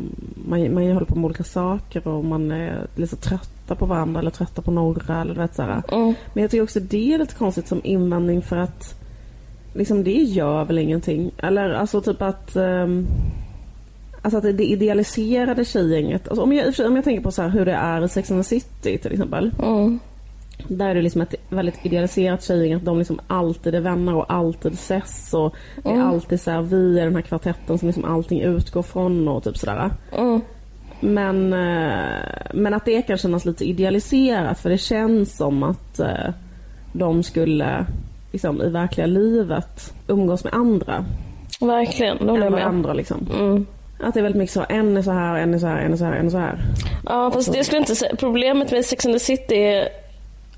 [0.48, 4.30] man, man håller på med olika saker och man är lite trötta på varandra eller
[4.30, 5.58] trötta på några eller vet.
[5.58, 6.14] Mm.
[6.34, 8.94] Men jag tycker också det är lite konstigt som invändning för att
[9.74, 11.30] liksom det gör väl ingenting.
[11.38, 13.06] Eller alltså typ att um,
[14.26, 16.28] Alltså att det idealiserade tjejgänget.
[16.28, 18.48] Alltså om, jag, om jag tänker på så hur det är i Sex and the
[18.48, 19.50] City till exempel.
[19.62, 19.98] Mm.
[20.68, 22.72] Där är det liksom ett väldigt idealiserat tjejgäng.
[22.74, 25.34] Att de liksom alltid är vänner och alltid ses.
[25.34, 26.06] Och det är Mm.
[26.06, 29.56] alltid så här, vi är den här kvartetten som liksom allting utgår från och typ
[29.58, 29.90] sådär.
[30.18, 30.40] Mm.
[31.00, 32.20] Men, eh,
[32.54, 36.30] men att det kan kännas lite idealiserat för det känns som att eh,
[36.92, 37.86] de skulle
[38.32, 41.04] liksom, i verkliga livet umgås med andra.
[41.60, 42.60] Verkligen, det håller jag med.
[42.62, 43.26] varandra liksom.
[43.38, 43.66] Mm.
[44.00, 45.92] Att det är väldigt mycket så, en är så här, en är så här, en
[45.92, 46.58] är så här, en är så här.
[47.06, 48.16] Ja, fast det skulle jag inte säga.
[48.16, 49.88] Problemet med Sex and the City är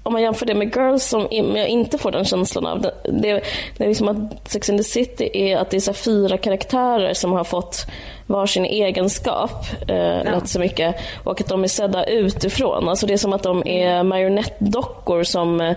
[0.03, 2.83] om man jämför det med Girls som jag inte får den känslan av.
[2.83, 3.43] Det, det,
[3.77, 6.39] det är liksom att Sex and the City är att det är så här fyra
[6.39, 7.87] karaktärer som har fått
[8.29, 9.95] varsin egenskap eh,
[10.33, 12.89] rätt så mycket och att de är sedda utifrån.
[12.89, 15.77] Alltså det är som att de är marionettdockor som eh,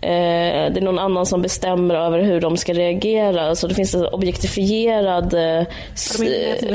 [0.00, 3.54] det är någon annan som bestämmer över hur de ska reagera.
[3.54, 5.64] Så det finns en objektifierad eh,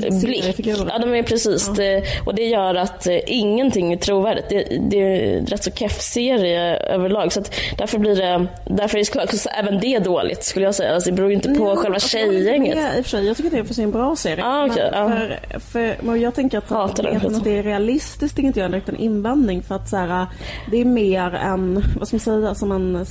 [0.02, 0.56] de blick.
[0.66, 1.68] Ja, de är precis.
[1.76, 4.50] Det, och det gör att eh, ingenting är trovärdigt.
[4.50, 7.34] Det, det är en rätt så keff serie överlag.
[7.34, 7.44] Så
[7.78, 10.94] därför blir det, därför är det också, även det dåligt skulle jag säga.
[10.94, 12.78] Alltså, det beror ju inte på Ja, själva alltså, jag tjejgänget.
[12.94, 13.28] för sig.
[13.28, 14.46] Jag tycker det är för sig en bra serie.
[14.46, 15.15] Ah, okej, Men ja.
[15.16, 18.72] För, för, jag tänker att, Hatar den, att, att det är realistiskt, är inte jag
[18.72, 19.64] direkt en invändning.
[19.64, 20.26] För att så här,
[20.72, 23.06] det är mer en, vad ska man säga, som en...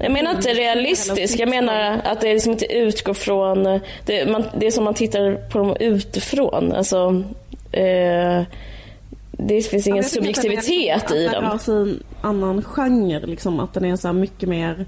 [0.00, 1.38] Jag menar inte realistiskt.
[1.38, 3.80] Jag menar att det liksom inte utgår från...
[4.06, 6.72] Det, man, det är som man tittar på dem utifrån.
[6.72, 7.22] Alltså,
[7.72, 8.42] eh,
[9.30, 11.44] det finns ingen subjektivitet i Att den dem.
[11.44, 13.60] har sin annan genre, liksom.
[13.60, 14.86] Att den är så mycket mer...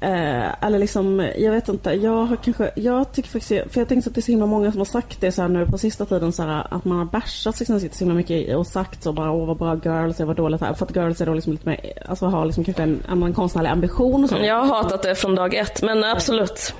[0.00, 1.90] Eh, eller liksom, jag vet inte.
[1.90, 4.70] Jag har kanske, jag tycker faktiskt, för jag tänkte att det är så himla många
[4.70, 7.56] som har sagt det så nu på sista tiden så här, att man har bärsat
[7.56, 10.60] City så himla mycket och sagt så bara åh vad bra girls är, vad dåligt
[10.60, 10.74] här.
[10.74, 13.70] För att girls är då liksom lite mer, alltså har liksom kanske en, en konstnärlig
[13.70, 14.36] ambition och så.
[14.36, 16.74] Jag har hatat det från dag ett, men absolut.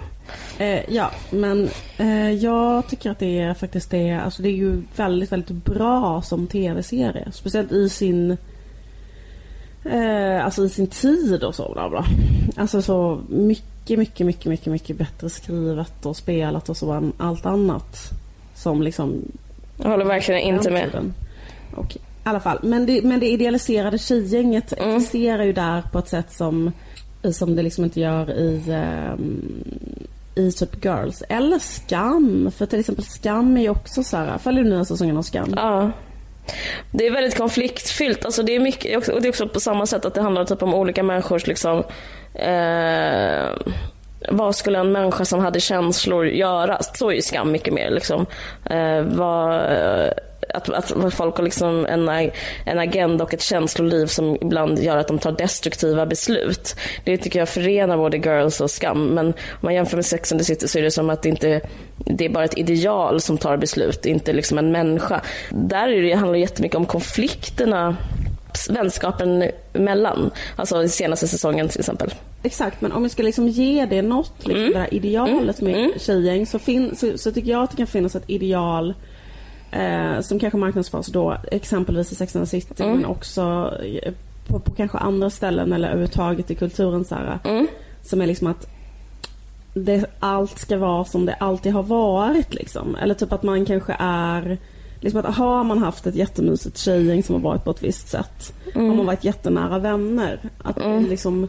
[0.59, 1.68] Eh, ja, men
[1.99, 6.23] eh, jag tycker att det är faktiskt det, alltså det är ju väldigt, väldigt bra
[6.23, 7.29] som tv-serie.
[7.33, 8.37] Speciellt i sin
[9.85, 12.05] eh, alltså i sin tid och så bla bla.
[12.57, 17.47] Alltså så mycket, mycket, mycket, mycket, mycket bättre skrivet och spelat och så än allt
[17.47, 18.11] annat.
[18.55, 19.14] Som liksom
[19.83, 21.12] Jag håller verkligen inte med.
[21.76, 24.97] Och, I alla fall, men det, men det idealiserade tjejgänget Mm.
[24.97, 26.72] existerar ju där på ett sätt som,
[27.33, 29.64] som det liksom inte gör i, ehm,
[30.35, 31.22] i typ Girls.
[31.28, 35.16] Eller Skam, för till exempel Skam är ju också så här, följer du nya säsongen
[35.16, 35.55] av Skam?
[35.57, 35.91] Ja.
[36.93, 38.25] Det är väldigt konfliktfyllt.
[38.25, 40.63] Alltså det är mycket, och det är också på samma sätt att det handlar typ
[40.63, 41.85] om olika människors liksom,
[42.35, 43.49] eh,
[44.29, 46.79] vad skulle en människa som hade känslor göra?
[46.83, 47.91] Så är ju skam mycket mer.
[47.91, 48.27] Liksom.
[48.71, 49.63] Eh, vad,
[50.55, 52.31] att, att folk har liksom en,
[52.65, 56.77] en agenda och ett känsloliv som ibland gör att de tar destruktiva beslut.
[57.05, 59.07] Det tycker jag förenar både Girls och Skam.
[59.07, 61.29] Men om man jämför med Sex and the City så är det som att det
[61.29, 61.61] inte
[62.05, 65.21] det är bara ett ideal som tar beslut, inte liksom en människa.
[65.51, 67.97] Där är det, handlar det jättemycket om konflikterna
[68.71, 70.31] vänskapen mellan.
[70.57, 72.15] Alltså senaste säsongen till exempel.
[72.43, 74.73] Exakt, men om vi ska liksom ge det något, liksom mm.
[74.73, 75.73] det här idealet mm.
[75.73, 75.99] med mm.
[75.99, 78.95] tjejgäng så, fin- så, så, tycker jag att det kan finnas ett ideal
[79.71, 82.97] eh, som kanske marknadsförs då exempelvis i Sex and the City mm.
[82.97, 84.12] men också eh,
[84.47, 87.66] på, på, kanske andra ställen eller överhuvudtaget i kulturen så här, mm.
[88.03, 88.66] Som är liksom att
[89.75, 92.97] det, allt ska vara som det alltid har varit liksom.
[92.97, 94.59] Eller typ att man kanske är
[95.03, 98.53] Liksom att har man haft ett jättemysigt tjejgäng som har varit på ett visst sätt.
[98.75, 98.89] Mm.
[98.89, 100.41] Har man varit jättenära vänner.
[100.62, 101.05] Att mm.
[101.07, 101.49] liksom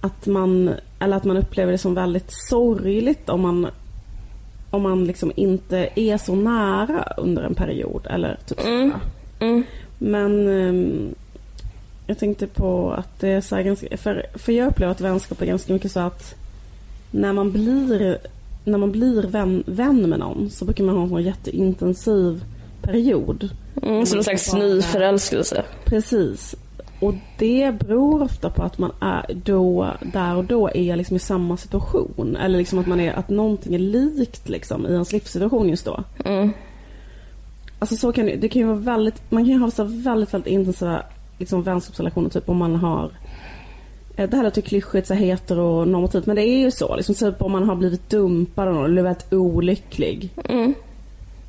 [0.00, 3.66] att man, eller att man upplever det som väldigt sorgligt om man
[4.70, 8.92] om man liksom inte är så nära under en period eller typ mm.
[9.38, 9.64] Mm.
[9.98, 11.14] Men um,
[12.06, 15.46] jag tänkte på att det är så ganska, för, för jag upplever att vänskap är
[15.46, 16.34] ganska mycket så att
[17.10, 18.18] när man blir
[18.64, 22.44] när man blir vän, vän med någon så brukar man ha en sån jätteintensiv
[22.82, 23.48] period.
[23.82, 25.64] Mm, som en slags nyförälskelse.
[25.84, 26.56] Precis.
[27.00, 31.18] Och det beror ofta på att man är då, där och då är liksom i
[31.18, 32.36] samma situation.
[32.36, 36.04] Eller liksom att man är, att någonting är likt liksom i ens livssituation just då.
[36.24, 36.52] Mm.
[37.78, 40.34] Alltså så kan det, det kan ju vara väldigt, man kan ju ha så väldigt,
[40.34, 41.02] väldigt intensiva
[41.38, 43.10] liksom vänskapsrelationer typ om man har
[44.20, 46.96] Eh, det här låter klyschigt, så heteronormativt, men det är ju så.
[46.96, 50.30] Liksom, typ om man har blivit dumpad av någon, eller väldigt olycklig.
[50.44, 50.74] Mm.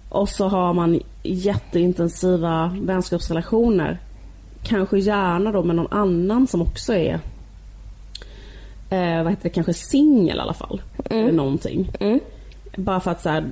[0.09, 3.99] Och så har man jätteintensiva vänskapsrelationer.
[4.63, 7.19] Kanske gärna då med någon annan som också är
[8.89, 10.81] eh, vad heter det, kanske singel i alla fall.
[11.09, 11.23] Mm.
[11.23, 11.91] Eller någonting.
[11.99, 12.19] Mm.
[12.75, 13.45] Bara för att så här,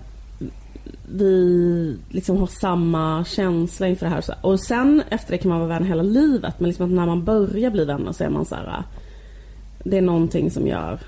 [1.11, 4.23] vi liksom har samma känsla inför det här.
[4.41, 6.59] Och sen efter det kan man vara vän hela livet.
[6.59, 8.83] Men liksom att när man börjar bli vänner så är man så här
[9.83, 10.99] det är någonting som gör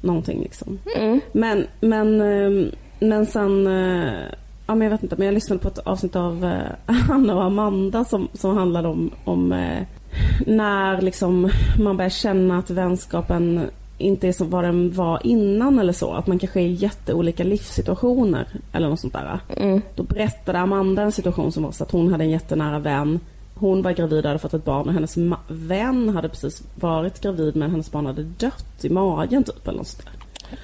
[0.00, 0.78] någonting liksom.
[0.96, 1.20] Mm.
[1.32, 2.70] Men, men, ehm,
[3.00, 4.32] men sen, eh,
[4.66, 7.44] ja men jag vet inte, men jag lyssnade på ett avsnitt av eh, Anna och
[7.44, 9.82] Amanda som, som handlade om, om eh,
[10.46, 13.60] när liksom man börjar känna att vänskapen
[13.98, 16.12] inte är som vad den var innan eller så.
[16.12, 19.40] Att man kanske är i jätteolika livssituationer eller något sånt där.
[19.56, 19.80] Mm.
[19.94, 23.20] Då berättade Amanda en situation som var så att hon hade en jättenära vän
[23.58, 25.16] hon var gravid och hade fått ett barn och hennes
[25.48, 29.86] vän hade precis varit gravid men hennes barn hade dött i magen typ eller något
[29.86, 30.08] sånt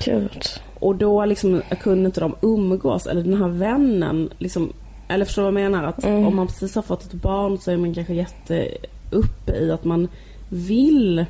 [0.05, 0.43] Gud.
[0.81, 4.73] Och då liksom kunde inte de umgås eller den här vännen liksom
[5.09, 5.89] eller förstår du vad jag menar?
[5.89, 6.27] Att mm.
[6.27, 8.69] om man precis har fått ett barn så är man kanske jätte
[9.11, 10.09] uppe i att man
[10.49, 11.25] vill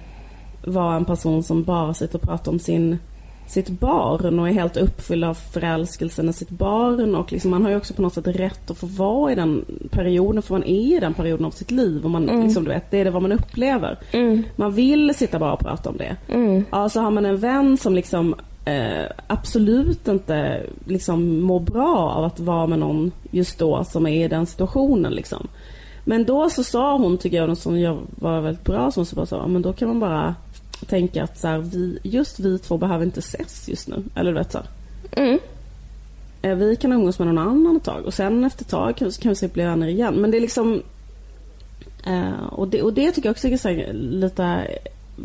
[0.64, 2.98] vara en person som bara sitter och pratar om sin
[3.52, 7.14] sitt barn och är helt uppfylld av förälskelsen i sitt barn.
[7.14, 9.64] Och liksom, man har ju också på något sätt rätt att få vara i den
[9.90, 12.04] perioden, för man är i den perioden av sitt liv.
[12.04, 12.44] Och man, mm.
[12.44, 13.98] liksom, du vet, det är det vad man upplever.
[14.12, 14.42] Mm.
[14.56, 16.16] Man vill sitta bara och prata om det.
[16.28, 16.64] Mm.
[16.70, 18.34] Ja, så har man en vän som liksom
[18.64, 24.24] eh, absolut inte liksom mår bra av att vara med någon just då som är
[24.24, 25.12] i den situationen.
[25.12, 25.48] Liksom.
[26.04, 29.26] Men då så sa hon, tycker jag, något som var väldigt bra, som så bara
[29.26, 30.34] sa, men då kan man bara
[30.86, 34.02] tänka att så här, vi, just vi två behöver inte ses just nu.
[34.14, 34.58] Eller du vet så
[35.12, 35.38] mm.
[36.42, 39.10] Eh, vi kan umgås med någon annan ett tag och sen efter ett tag kan,
[39.10, 40.14] kan vi säkert bli vänner igen.
[40.14, 40.82] Men det är liksom
[42.06, 44.68] eh, och, det, och det tycker jag också är lite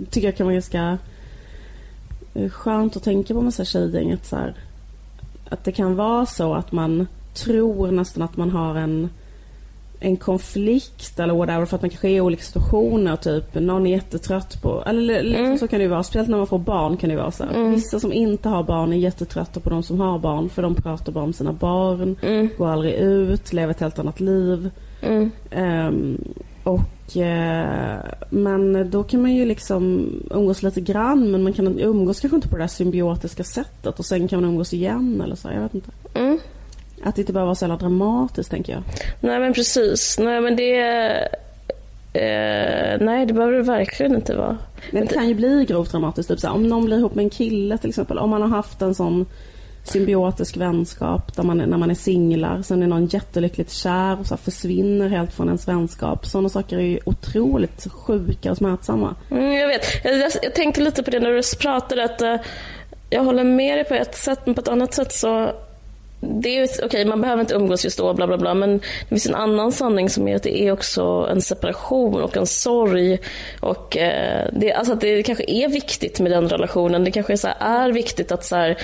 [0.10, 0.97] Tycker jag kan vara ganska
[2.34, 4.55] eh, skönt att tänka på med så här tjejgäng att, så här,
[5.49, 9.10] att det kan vara så att man tror nästan att man har en
[10.00, 13.16] en konflikt eller whatever för att man kanske är i olika situationer.
[13.16, 15.58] Typ någon är jättetrött på, eller liksom mm.
[15.58, 16.04] så kan det ju vara.
[16.04, 17.43] Speciellt när man får barn kan det ju vara så.
[17.43, 17.72] Mm.
[17.72, 21.12] Vissa som inte har barn är jättetrötta på de som har barn för de pratar
[21.12, 22.50] bara om sina barn, mm.
[22.58, 24.70] går aldrig ut, lever ett helt annat liv.
[25.52, 26.18] Um,
[26.64, 27.98] och uh,
[28.30, 32.48] Men då kan man ju liksom umgås lite grann men man kan umgås kanske inte
[32.48, 35.50] på det där symbiotiska sättet och sen kan man umgås igen eller så.
[35.54, 35.91] Jag vet inte.
[37.04, 38.84] Att det inte behöver vara så jävla dramatiskt tänker jag.
[39.20, 40.20] Nej men precis.
[40.20, 40.80] Nej men det...
[42.14, 44.58] Eh, nej det behöver det verkligen inte vara.
[44.91, 46.30] Men det kan ju bli grovt dramatiskt.
[46.30, 48.18] Typ så om någon blir ihop med en kille till exempel.
[48.18, 49.26] Om man har haft en sån
[49.84, 52.62] symbiotisk vänskap där man, när man är singlar.
[52.62, 56.26] Sen är någon jättelyckligt kär och så försvinner helt från ens vänskap.
[56.26, 59.16] Sådana saker är ju otroligt sjuka och smärtsamma.
[59.32, 59.86] Mm, jag vet.
[60.04, 62.04] Jag, jag, jag, tänkte lite på det när du pratade.
[62.04, 62.36] att uh,
[63.10, 65.52] Jag håller med dig på ett sätt men på ett annat sätt så
[66.20, 69.09] det är okej, okay, man behöver inte umgås just då, bla bla bla, men det
[69.09, 73.20] finns en annan sanning som är att det är också en separation och en sorg.
[73.59, 77.03] Och eh, det, alltså att det kanske är viktigt med den relationen.
[77.03, 78.78] Det kanske är, så här, är viktigt att så här,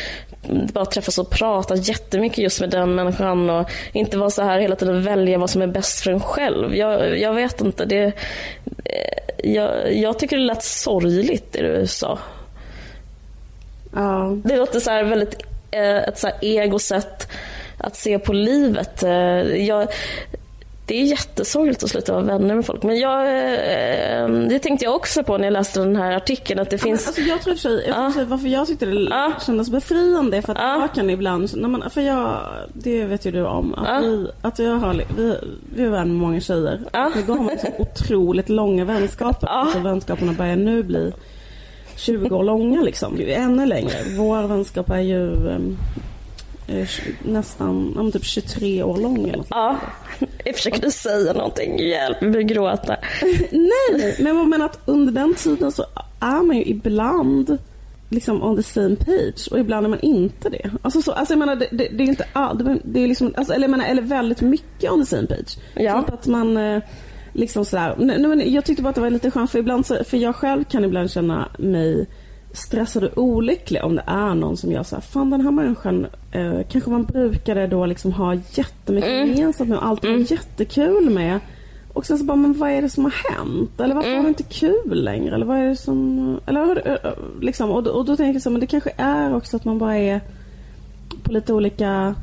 [0.73, 4.75] bara träffas och prata jättemycket just med den människan och inte vara så här hela
[4.75, 6.75] tiden välja vad som är bäst för en själv.
[6.75, 7.85] Jag, jag vet inte.
[7.85, 8.03] Det,
[8.85, 12.19] eh, jag, jag tycker det lät sorgligt det du sa.
[13.95, 14.37] Ja.
[14.43, 17.27] Det låter så väldigt ett så här egosätt
[17.77, 19.03] att se på livet.
[19.03, 19.11] Eh,
[19.65, 19.87] jag,
[20.85, 22.83] det är jättesorgligt att sluta vara vänner med folk.
[22.83, 26.59] Men jag, eh, det tänkte jag också på när jag läste den här artikeln.
[26.59, 27.07] Att det finns...
[27.07, 28.11] alltså jag tror sig, ja.
[28.11, 29.33] för varför jag tyckte det ja.
[29.45, 30.81] kändes befriande för att ja.
[30.81, 32.39] jag kan ibland, när man, för jag,
[32.73, 33.99] det vet ju du om, att, ja.
[33.99, 35.37] vi, att jag har, vi,
[35.75, 36.79] vi är vänner med många tjejer.
[36.91, 37.11] Ja.
[37.27, 39.47] Då har man liksom otroligt långa vänskaper.
[39.47, 39.53] Ja.
[39.53, 41.13] Alltså vänskaperna börjar nu bli
[42.03, 43.17] 20 år långa liksom.
[43.27, 43.95] Ännu längre.
[44.17, 45.77] Vår vänskap är ju um,
[47.23, 49.77] nästan om typ 23 år lång eller Ja,
[50.45, 51.79] jag försökte säga någonting.
[51.79, 52.95] Hjälp, jag börjar gråta.
[53.51, 55.85] Nej, men jag menar att under den tiden så
[56.19, 57.57] är man ju ibland
[58.09, 60.71] liksom on the same page och ibland är man inte det.
[60.81, 63.53] Alltså, så, alltså jag menar det, det, det är inte allt, det är liksom, alltså,
[63.53, 65.57] eller, menar, eller väldigt mycket on the same page.
[65.75, 66.01] Ja.
[66.01, 66.83] Typ att man eh,
[67.33, 70.03] liksom sådär, nej, men jag tyckte bara att det var lite skönt för ibland så,
[70.03, 72.07] för jag själv kan ibland känna mig
[72.53, 76.59] stressad och olycklig om det är någon som så här, fan den här människan eh,
[76.69, 79.33] kanske man brukade då liksom ha jättemycket mm.
[79.33, 80.23] gemensamt med och alltid mm.
[80.23, 81.39] jättekul med.
[81.93, 83.79] Och sen så bara, men vad är det som har hänt?
[83.81, 84.17] Eller varför mm.
[84.17, 85.35] har det inte kul längre?
[85.35, 88.49] Eller vad är det som, eller eh, eh, liksom, och, och då tänker jag så,
[88.49, 90.21] men det kanske är också att man bara är
[91.23, 92.15] på lite olika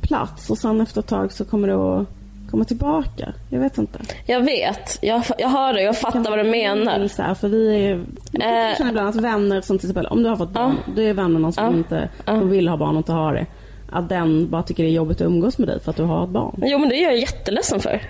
[0.00, 2.08] plats och sen efter ett tag så kommer det att
[2.54, 3.32] komma tillbaka.
[3.50, 3.98] Jag vet inte.
[4.26, 4.98] Jag vet.
[5.02, 5.82] Jag, jag hör det.
[5.82, 7.08] Jag fattar vad du menar.
[7.08, 10.22] Så här, för vi är, man äh, känner ibland att vänner som till exempel, om
[10.22, 12.44] du har fått barn, uh, du är vän med någon som uh, inte uh.
[12.44, 13.46] vill ha barn och inte har det.
[13.90, 16.24] Att den bara tycker det är jobbigt att umgås med dig för att du har
[16.24, 16.62] ett barn.
[16.62, 18.02] Jo men det är jag jätteledsen för.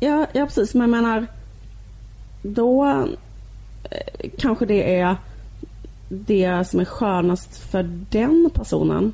[0.00, 0.74] Ja, ja precis.
[0.74, 1.26] Men jag menar,
[2.42, 2.86] då
[3.90, 5.16] eh, kanske det är
[6.08, 9.12] det som är skönast för den personen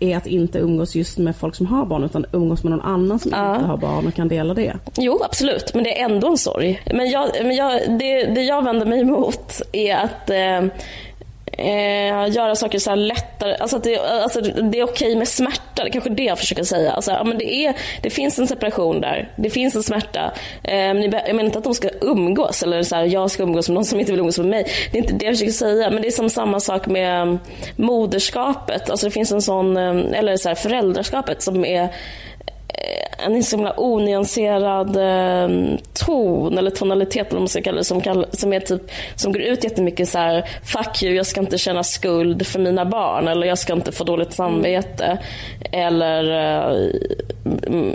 [0.00, 3.18] är att inte umgås just med folk som har barn utan umgås med någon annan
[3.18, 3.54] som ja.
[3.54, 4.76] inte har barn och kan dela det.
[4.96, 6.82] Jo absolut, men det är ändå en sorg.
[6.94, 10.80] Men, jag, men jag, det, det jag vänder mig emot är att eh,
[11.58, 13.56] eh, göra saker så lättare.
[13.56, 15.82] Alltså, att det, alltså det är okej med smärta.
[15.82, 16.92] Det är kanske det jag försöker säga.
[16.92, 19.32] Alltså, ja, men det, är, det finns en separation där.
[19.36, 20.32] Det finns en smärta.
[20.62, 23.74] Eh, jag menar inte att de ska umgås eller så här, jag ska umgås med
[23.74, 24.66] någon som inte vill umgås med mig.
[24.92, 25.90] Det är inte det jag försöker säga.
[25.90, 27.38] Men det är som samma sak med mm,
[27.76, 28.90] moderskapet.
[28.90, 31.88] Alltså det finns en sån, mm, eller så här, föräldraskapet som är
[32.84, 37.84] Eh, en så himla onyanserad ehm, ton eller tonalitet eller vad man ska kalla det
[37.84, 38.82] som, som, är typ,
[39.16, 42.84] som går ut jättemycket så här fuck you, jag ska inte känna skuld för mina
[42.84, 45.18] barn eller jag ska inte få dåligt samvete.
[45.72, 45.86] Eh, mm.
[45.86, 46.28] Eller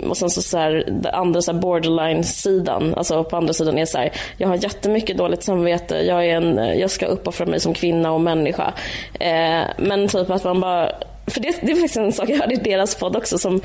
[0.08, 3.98] och sen så, så här, det andra så borderline-sidan, alltså på andra sidan är så
[3.98, 8.12] här, jag har jättemycket dåligt samvete, jag, är en, jag ska uppoffra mig som kvinna
[8.12, 8.72] och människa.
[9.20, 10.90] Eh, men typ att man bara
[11.26, 13.60] för det, det är faktiskt en sak jag hörde i deras podd också som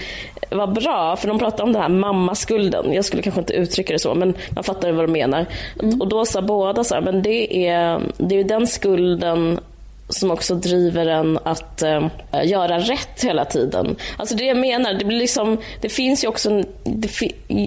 [0.49, 1.16] var bra.
[1.16, 2.93] För de pratade om den här mammaskulden.
[2.93, 5.45] Jag skulle kanske inte uttrycka det så, men man fattar vad de menar.
[5.84, 6.01] Mm.
[6.01, 9.60] Och då sa båda så här, men det är, det är den skulden
[10.10, 12.07] som också driver en att äh,
[12.43, 13.95] göra rätt hela tiden.
[14.18, 17.10] Alltså det jag menar, det, blir liksom, det finns ju också en, det,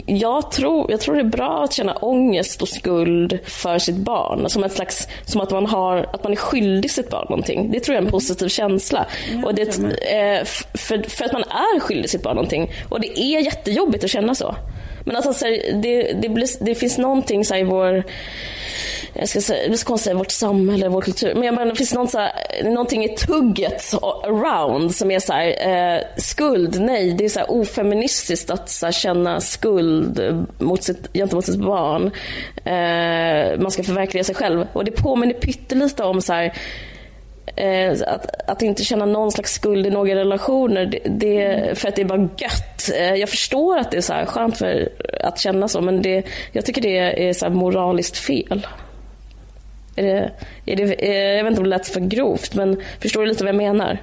[0.07, 4.51] jag, tror, jag tror det är bra att känna ångest och skuld för sitt barn.
[4.51, 7.70] Som, ett slags, som att, man har, att man är skyldig sitt barn någonting.
[7.70, 9.07] Det tror jag är en positiv känsla.
[9.32, 12.72] Ja, och det, äh, för, för att man är skyldig sitt barn någonting.
[12.88, 14.55] Och det är jättejobbigt att känna så.
[15.05, 15.46] Men alltså,
[15.82, 18.05] det, det, blir, det finns någonting så i vår
[19.14, 21.34] jag ska säga, det blir så konstigt säga vårt samhälle, vår kultur.
[21.34, 22.32] Men jag menar, det finns något så här,
[22.64, 27.50] någonting i tugget around som är så här, eh, skuld, nej, det är så här
[27.50, 32.11] ofeministiskt att så här, känna skuld mot sitt, gentemot sitt barn.
[32.64, 34.66] Eh, man ska förverkliga sig själv.
[34.72, 36.53] Och det påminner pyttelite om så här,
[37.57, 41.97] Eh, att, att inte känna någon slags skuld i några relationer, det, det, för att
[41.97, 42.90] det är bara gött.
[42.99, 44.88] Eh, jag förstår att det är så här skönt för
[45.20, 46.22] att känna så, men det,
[46.53, 48.66] jag tycker det är så moraliskt fel.
[49.97, 50.30] Är det,
[50.66, 53.45] är det, är, jag vet inte om det lät för grovt, men förstår du lite
[53.45, 53.99] vad jag menar?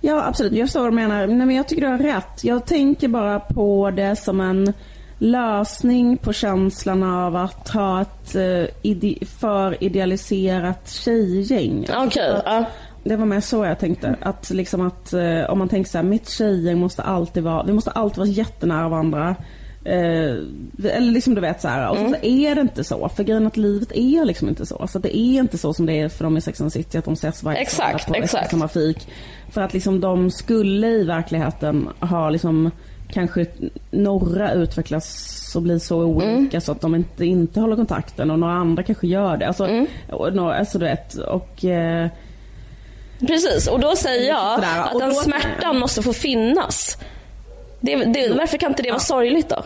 [0.00, 0.52] Ja, absolut.
[0.52, 1.26] Jag förstår vad du menar.
[1.26, 2.44] Nej, men jag tycker du har rätt.
[2.44, 4.72] Jag tänker bara på det som en
[5.18, 11.86] lösning på känslan av att ha ett uh, ide för idealiserat tjejgäng.
[11.96, 12.36] Okej.
[12.38, 12.58] Okay.
[12.58, 12.66] Uh.
[13.04, 14.16] Det var mer så jag tänkte.
[14.20, 17.72] Att liksom att uh, om man tänker så här, mitt tjejgäng måste alltid vara, vi
[17.72, 19.36] måste alltid vara jättenära varandra.
[19.84, 20.36] Eh,
[20.90, 22.10] eller liksom du vet så här, och Mm.
[22.10, 23.08] så är det inte så.
[23.08, 24.86] För grejen att livet är liksom inte så.
[24.86, 27.04] Så det är inte så som det är för dem i Sex and City, att
[27.04, 28.50] de ses varje Exakt, på exakt.
[28.50, 29.08] samma fik.
[29.50, 32.70] För att liksom de skulle i verkligheten ha liksom
[33.12, 33.46] kanske
[33.90, 36.60] några utvecklas och blir så olika Mm.
[36.60, 39.46] så att de inte, inte håller kontakten och några andra kanske gör det.
[39.46, 39.86] Alltså, Mm.
[40.10, 42.08] och, några- alltså du vet, och eh,
[43.26, 46.98] Precis, och då säger jag Sådär, att den då- smärtan måste få finnas.
[47.80, 49.62] Det, det, varför kan inte det vara sorgligt då?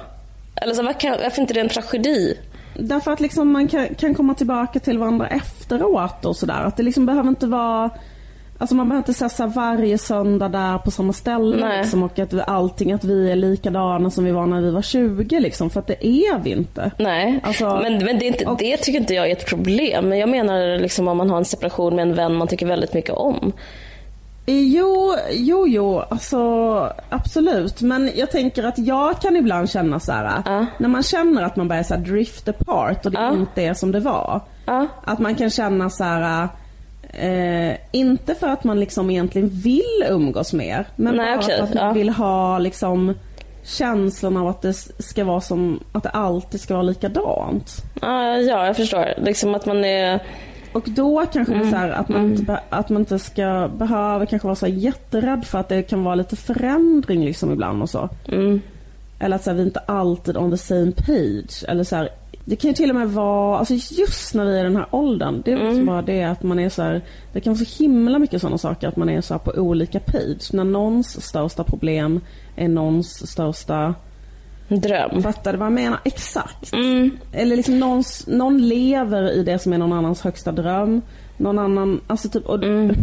[0.57, 2.39] Eller så, varför, varför inte det är en tragedi?
[2.75, 6.63] Därför att liksom man kan, kan komma tillbaka till varandra efteråt och sådär.
[6.65, 7.91] Att det liksom behöver inte vara
[8.61, 11.79] Alltså man behöver inte säga varje söndag där på samma ställe Nej.
[11.83, 14.83] liksom, och att vi, allting, att vi är likadana som vi var när vi var
[14.83, 16.91] 20 liksom, för att det är vi inte.
[16.99, 20.09] Nej, Alltså, men, men det, är inte, och- det tycker inte jag är ett problem.
[20.09, 22.95] Men jag menar liksom om man har en separation med en vän man tycker väldigt
[22.95, 23.53] mycket om.
[24.47, 26.39] Jo, jo, jo, alltså
[27.09, 27.81] absolut.
[27.81, 30.67] Men jag tänker att jag kan ibland känna så här, Ja.
[30.79, 33.33] när man känner att man börjar så drift apart och det Ja.
[33.33, 34.41] inte är som det var.
[34.67, 34.87] Ja.
[35.05, 36.49] Att man kan känna så här,
[37.13, 41.75] eh, inte för att man liksom egentligen vill umgås mer, men Nej, bara för att
[41.75, 41.93] man ja.
[41.93, 43.15] vill ha liksom
[43.65, 47.77] känslan av att det ska vara som, att det alltid ska vara likadant.
[48.03, 49.07] Ja, ja, jag förstår.
[49.23, 50.21] Liksom att man är...
[50.73, 51.63] Och då kanske Mm.
[51.63, 54.55] det är så här att, man inte, be- att man inte ska behöva kanske vara
[54.57, 58.09] så jätterädd för att det kan vara lite förändring liksom ibland och så.
[58.29, 58.61] Mm.
[59.19, 61.65] Eller att så här, vi inte alltid on the same page.
[61.69, 62.09] Eller så här,
[62.45, 64.87] det kan ju till och med vara, alltså just när vi är i den här
[64.91, 65.87] åldern, det är Mm.
[65.87, 68.89] bara det att man är så här, det kan vara så himla mycket sådana saker
[68.89, 70.53] att man är så på olika page.
[70.53, 72.21] När någons största problem
[72.57, 73.95] är någons största,
[74.69, 75.23] Dröm.
[75.23, 75.99] fattar du vad jag menar?
[76.05, 76.73] Exakt.
[76.73, 77.11] Mm.
[77.33, 81.03] Eller liksom någons, någon lever i det som är någon annans högsta dröm.
[81.37, 82.95] Någon annan, alltså typ, och Mm.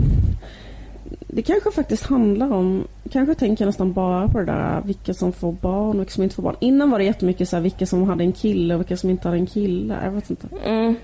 [1.38, 5.32] Det kanske faktiskt handlar om, kanske tänker jag nästan bara på det där vilka som
[5.32, 6.56] får barn och vilka som inte får barn.
[6.60, 9.28] Innan var det jättemycket så här, vilka som hade en kille och vilka som inte
[9.28, 10.00] hade en kille.
[10.04, 10.48] Jag vet inte.
[10.64, 10.96] Mm.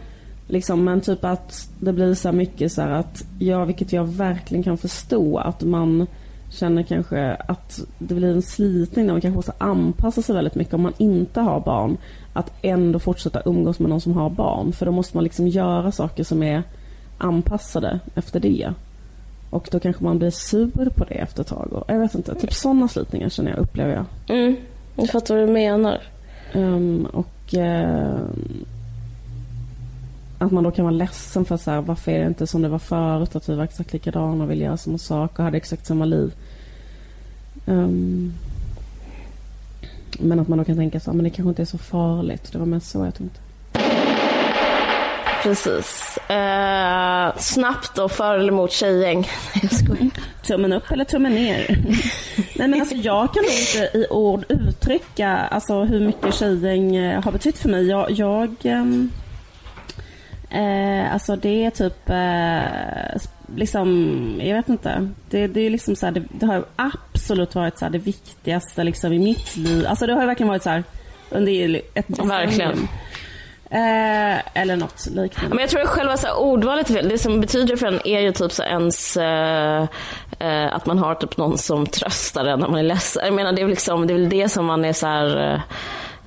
[0.48, 4.64] Liksom, men typ att det blir så mycket så här att, ja vilket jag verkligen
[4.64, 6.08] kan förstå att man
[6.50, 10.74] känner kanske att det blir en slitning när man kanske måste anpassa sig väldigt mycket
[10.74, 11.98] om man inte har barn.
[12.34, 14.74] Att ändå fortsätta umgås med någon som har barn.
[14.74, 16.64] För då måste man liksom göra saker som är
[17.18, 18.74] anpassade efter det.
[19.54, 21.74] Och då kanske man blir sur på det efter ett tag.
[21.74, 24.06] Och jag vet inte, typ sådana slitningar känner jag, upplever jag.
[24.38, 24.56] Mm.
[24.96, 26.02] Jag fattar vad du menar.
[26.54, 28.66] Ehm, och ehm,
[30.38, 32.70] att man då kan vara ledsen för så här, varför är det inte som det
[32.70, 33.36] var förut?
[33.36, 36.34] Att vi var exakt likadana och ville göra samma sak och hade exakt samma liv.
[37.66, 38.34] Ehm,
[40.20, 42.52] men att man då kan tänka så här, men det kanske inte är så farligt.
[42.52, 43.40] Det var mest så jag tänkte.
[45.44, 46.18] Precis.
[46.18, 49.28] Eh, snabbt då, för eller emot tjejgäng?
[49.62, 50.10] Jag skojar.
[50.44, 51.78] Tummen upp eller tummen ner?
[52.56, 57.24] Nej men alltså jag kan nog inte i ord uttrycka alltså, hur mycket tjejgäng eh,
[57.24, 57.88] har betytt för mig.
[57.88, 59.12] Jag, jag ehm,
[60.50, 63.22] eh, alltså det är typ eh,
[63.56, 65.10] liksom, jag vet inte.
[65.30, 68.84] Det, det är liksom så här, det, det har absolut varit så här, det viktigaste
[68.84, 69.86] liksom i mitt liv.
[69.88, 70.84] Alltså det har verkligen varit så här
[71.30, 72.28] under ett decennium.
[72.28, 72.88] Verkligen.
[73.74, 75.56] Eh, eller något liknande.
[75.56, 77.10] Men jag tror att själva så här ordvalet är fel.
[77.10, 79.88] Det som betyder för en är ju typ så ens eh,
[80.40, 83.26] eh, att man har typ någon som tröstar en när man är ledsen.
[83.26, 85.54] Jag menar det är väl liksom, det är väl det som man är så här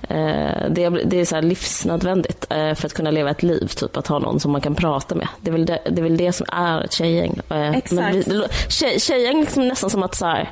[0.09, 3.67] eh, det, är, det är så här livsnödvändigt eh, för att kunna leva ett liv,
[3.67, 5.29] typ att ha någon som man kan prata med.
[5.41, 7.41] Det är väl det, det, är väl det som är ett tjejgäng.
[7.51, 7.93] Eh, Exakt.
[7.93, 10.51] Men det, det, tjej, tjejgäng liksom nästan som att så här,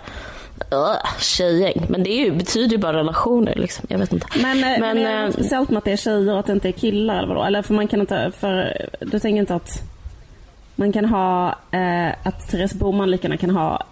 [0.72, 1.86] uh, tjejgäng.
[1.88, 3.86] Men det är ju, betyder ju bara relationer liksom.
[3.88, 4.26] Jag vet inte.
[4.42, 6.46] Men, men, men är det eh, något speciellt med att det är tjejer och att
[6.46, 7.42] det inte är killar eller vadå?
[7.42, 9.82] Eller för man kan inte, för du tänker inte att
[10.74, 13.86] man kan ha, eh, att Therese Boman lika gärna kan ha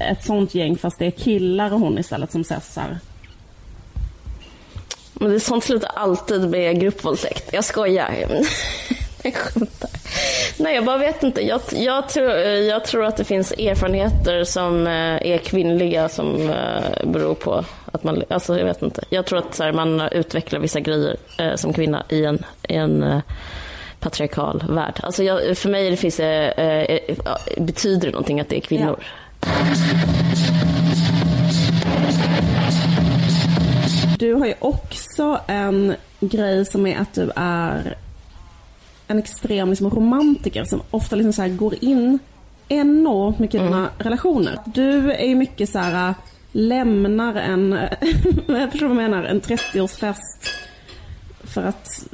[0.00, 2.98] ett sånt gäng fast det är killar och hon istället som ses här.
[5.12, 7.52] Men det sånt slutar alltid med gruppvåldtäkt.
[7.52, 8.26] Jag skojar.
[9.26, 9.90] Jag skämtar.
[10.58, 11.46] Nej, jag bara vet inte.
[11.46, 17.06] Jag, jag, tror, jag tror att det finns erfarenheter som eh, är kvinnliga som eh,
[17.06, 18.22] beror på att man...
[18.30, 19.04] Alltså, jag vet inte.
[19.08, 22.74] Jag tror att så här, man utvecklar vissa grejer eh, som kvinna i en, i
[22.74, 23.20] en eh,
[24.00, 25.00] patriarkal värld.
[25.02, 27.00] Alltså, jag, för mig det finns eh, eh,
[27.56, 28.96] betyder det någonting att det är kvinnor.
[34.18, 37.96] Du har ju också en grej som är att du är
[39.08, 42.18] en extrem liksom, romantiker som ofta liksom så här går in
[42.68, 44.58] enormt mycket i dina relationer.
[44.64, 46.14] Du är ju mycket så här
[46.52, 47.72] lämnar en,
[48.46, 50.50] jag förstår vad jag menar, en 30-årsfest
[51.44, 52.06] för att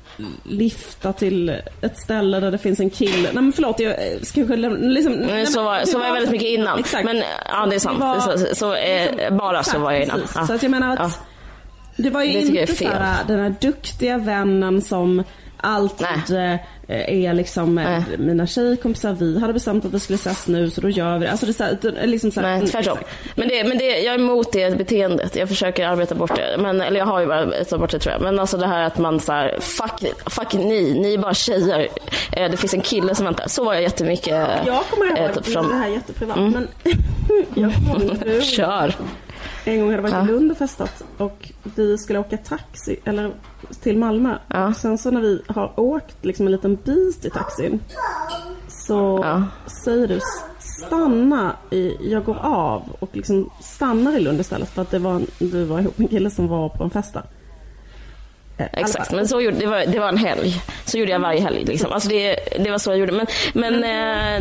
[0.44, 1.48] lyfta till
[1.80, 3.22] ett ställe där det finns en kille.
[3.32, 6.30] Nej men förlåt, jag ska kanske lämna, liksom, nej, Så var, så var jag väldigt
[6.32, 6.78] mycket innan.
[6.78, 7.04] Exakt.
[7.04, 8.00] Men ja, det är sant.
[8.00, 10.20] Var- så, så, eh, bara så Exakt, var jag innan.
[10.20, 10.36] precis.
[10.36, 10.46] Ja.
[10.46, 11.10] Så att jag menar att Ja.
[11.96, 12.88] Det var ju Det inte fel.
[12.88, 15.22] såhär, den här duktiga vännen som
[15.62, 16.56] alltid eh,
[16.88, 18.02] är liksom eh, Nej.
[18.18, 21.30] mina tjejkompisar, vi hade bestämt att vi skulle ses nu så då gör vi det.
[21.30, 22.98] Alltså det är det liksom såhär, Nej, tvärtom.
[23.34, 25.36] Men, det, men det, jag är emot det beteendet.
[25.36, 26.56] Jag försöker arbeta bort det.
[26.58, 28.22] Men, eller jag har ju bara arbetat bort det tror jag.
[28.22, 31.88] Men alltså det här att man så här, fuck, fuck ni, ni är bara tjejer.
[32.32, 33.48] Eh, Det finns en kille som väntar.
[33.48, 34.48] Så var jag jättemycket.
[34.66, 36.68] Jag kommer ihåg, det typ här från, är jätteprivat men
[37.54, 38.94] jag kommer ihåg Kör.
[39.64, 40.24] En gång hade varit Ja.
[40.24, 43.32] i Lund och festat och vi skulle åka taxi eller
[43.80, 44.38] till Malmö.
[44.48, 44.74] Ja.
[44.74, 47.80] Sen så när vi har åkt liksom en liten bit i taxin
[48.68, 49.44] så Ja.
[49.84, 50.20] säger du
[50.58, 55.14] stanna, i, jag går av och liksom stannar i Lund istället för att det var,
[55.14, 57.22] en- du var ihop med en kille som var på en fest där.
[58.72, 60.62] Exakt, men så gjorde, det, var, det var en helg.
[60.84, 61.64] Så gjorde jag varje helg.
[61.64, 61.92] Liksom.
[61.92, 63.12] Alltså det, det var så jag gjorde.
[63.12, 63.74] Men, men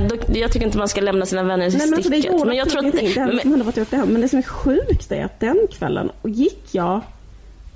[0.04, 2.26] eh, då, jag tycker inte man ska lämna sina vänner i alltså det sticket.
[2.26, 2.92] gjorde Men jag tror att.
[2.92, 4.10] Det hade men, som hade varit gjort det hem.
[4.10, 7.02] Men det som är sjukt är att den kvällen gick jag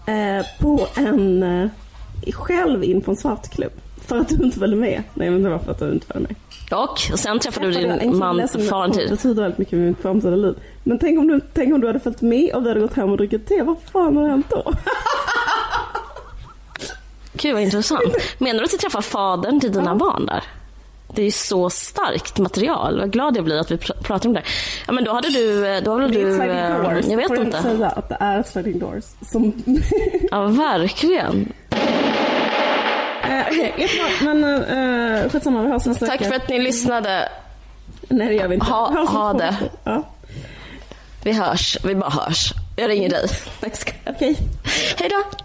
[0.08, 3.72] eh, på en, eh, själv in på en svartklubb.
[4.08, 5.04] För att du inte följde med.
[5.14, 6.80] Nej men det var för att du inte följde med.
[6.80, 9.10] och, sen träffade du en din man för kom- framtid.
[9.10, 10.56] betyder väldigt mycket i mitt framtida liv.
[10.84, 13.12] Men tänk om, du, tänk om du hade följt med och vi hade gått hem
[13.12, 13.62] och druckit te.
[13.62, 14.64] Vad fan har hänt då?
[17.38, 18.16] Gud vad intressant.
[18.38, 20.44] Menar du att du träffar fadern till dina barn där?
[21.16, 23.00] Det är ju så starkt material.
[23.00, 24.42] Vad glad jag blir att vi pr- pratar om det.
[24.88, 27.06] Ja men då hade du, då hade du, eh, doors.
[27.10, 27.62] jag vet Får inte.
[27.62, 29.04] säga att det är sliding doors.
[29.32, 29.64] Som...
[30.32, 31.54] Ja verkligen.
[33.24, 34.34] eh, Okej, jättebra.
[34.34, 34.44] Men
[35.24, 36.30] eh, skitsamma, vi hörs nästa Tack vecka.
[36.30, 37.30] för att ni lyssnade.
[38.10, 38.66] Nej det gör vi inte.
[38.68, 39.56] Ha- ha det.
[39.84, 40.04] Ja,
[41.24, 42.54] Vi hörs, vi bara hörs.
[42.76, 43.28] Jag ringer dig.
[43.62, 43.98] Jag skojar.
[44.06, 44.38] okej.
[45.00, 45.45] Hej då.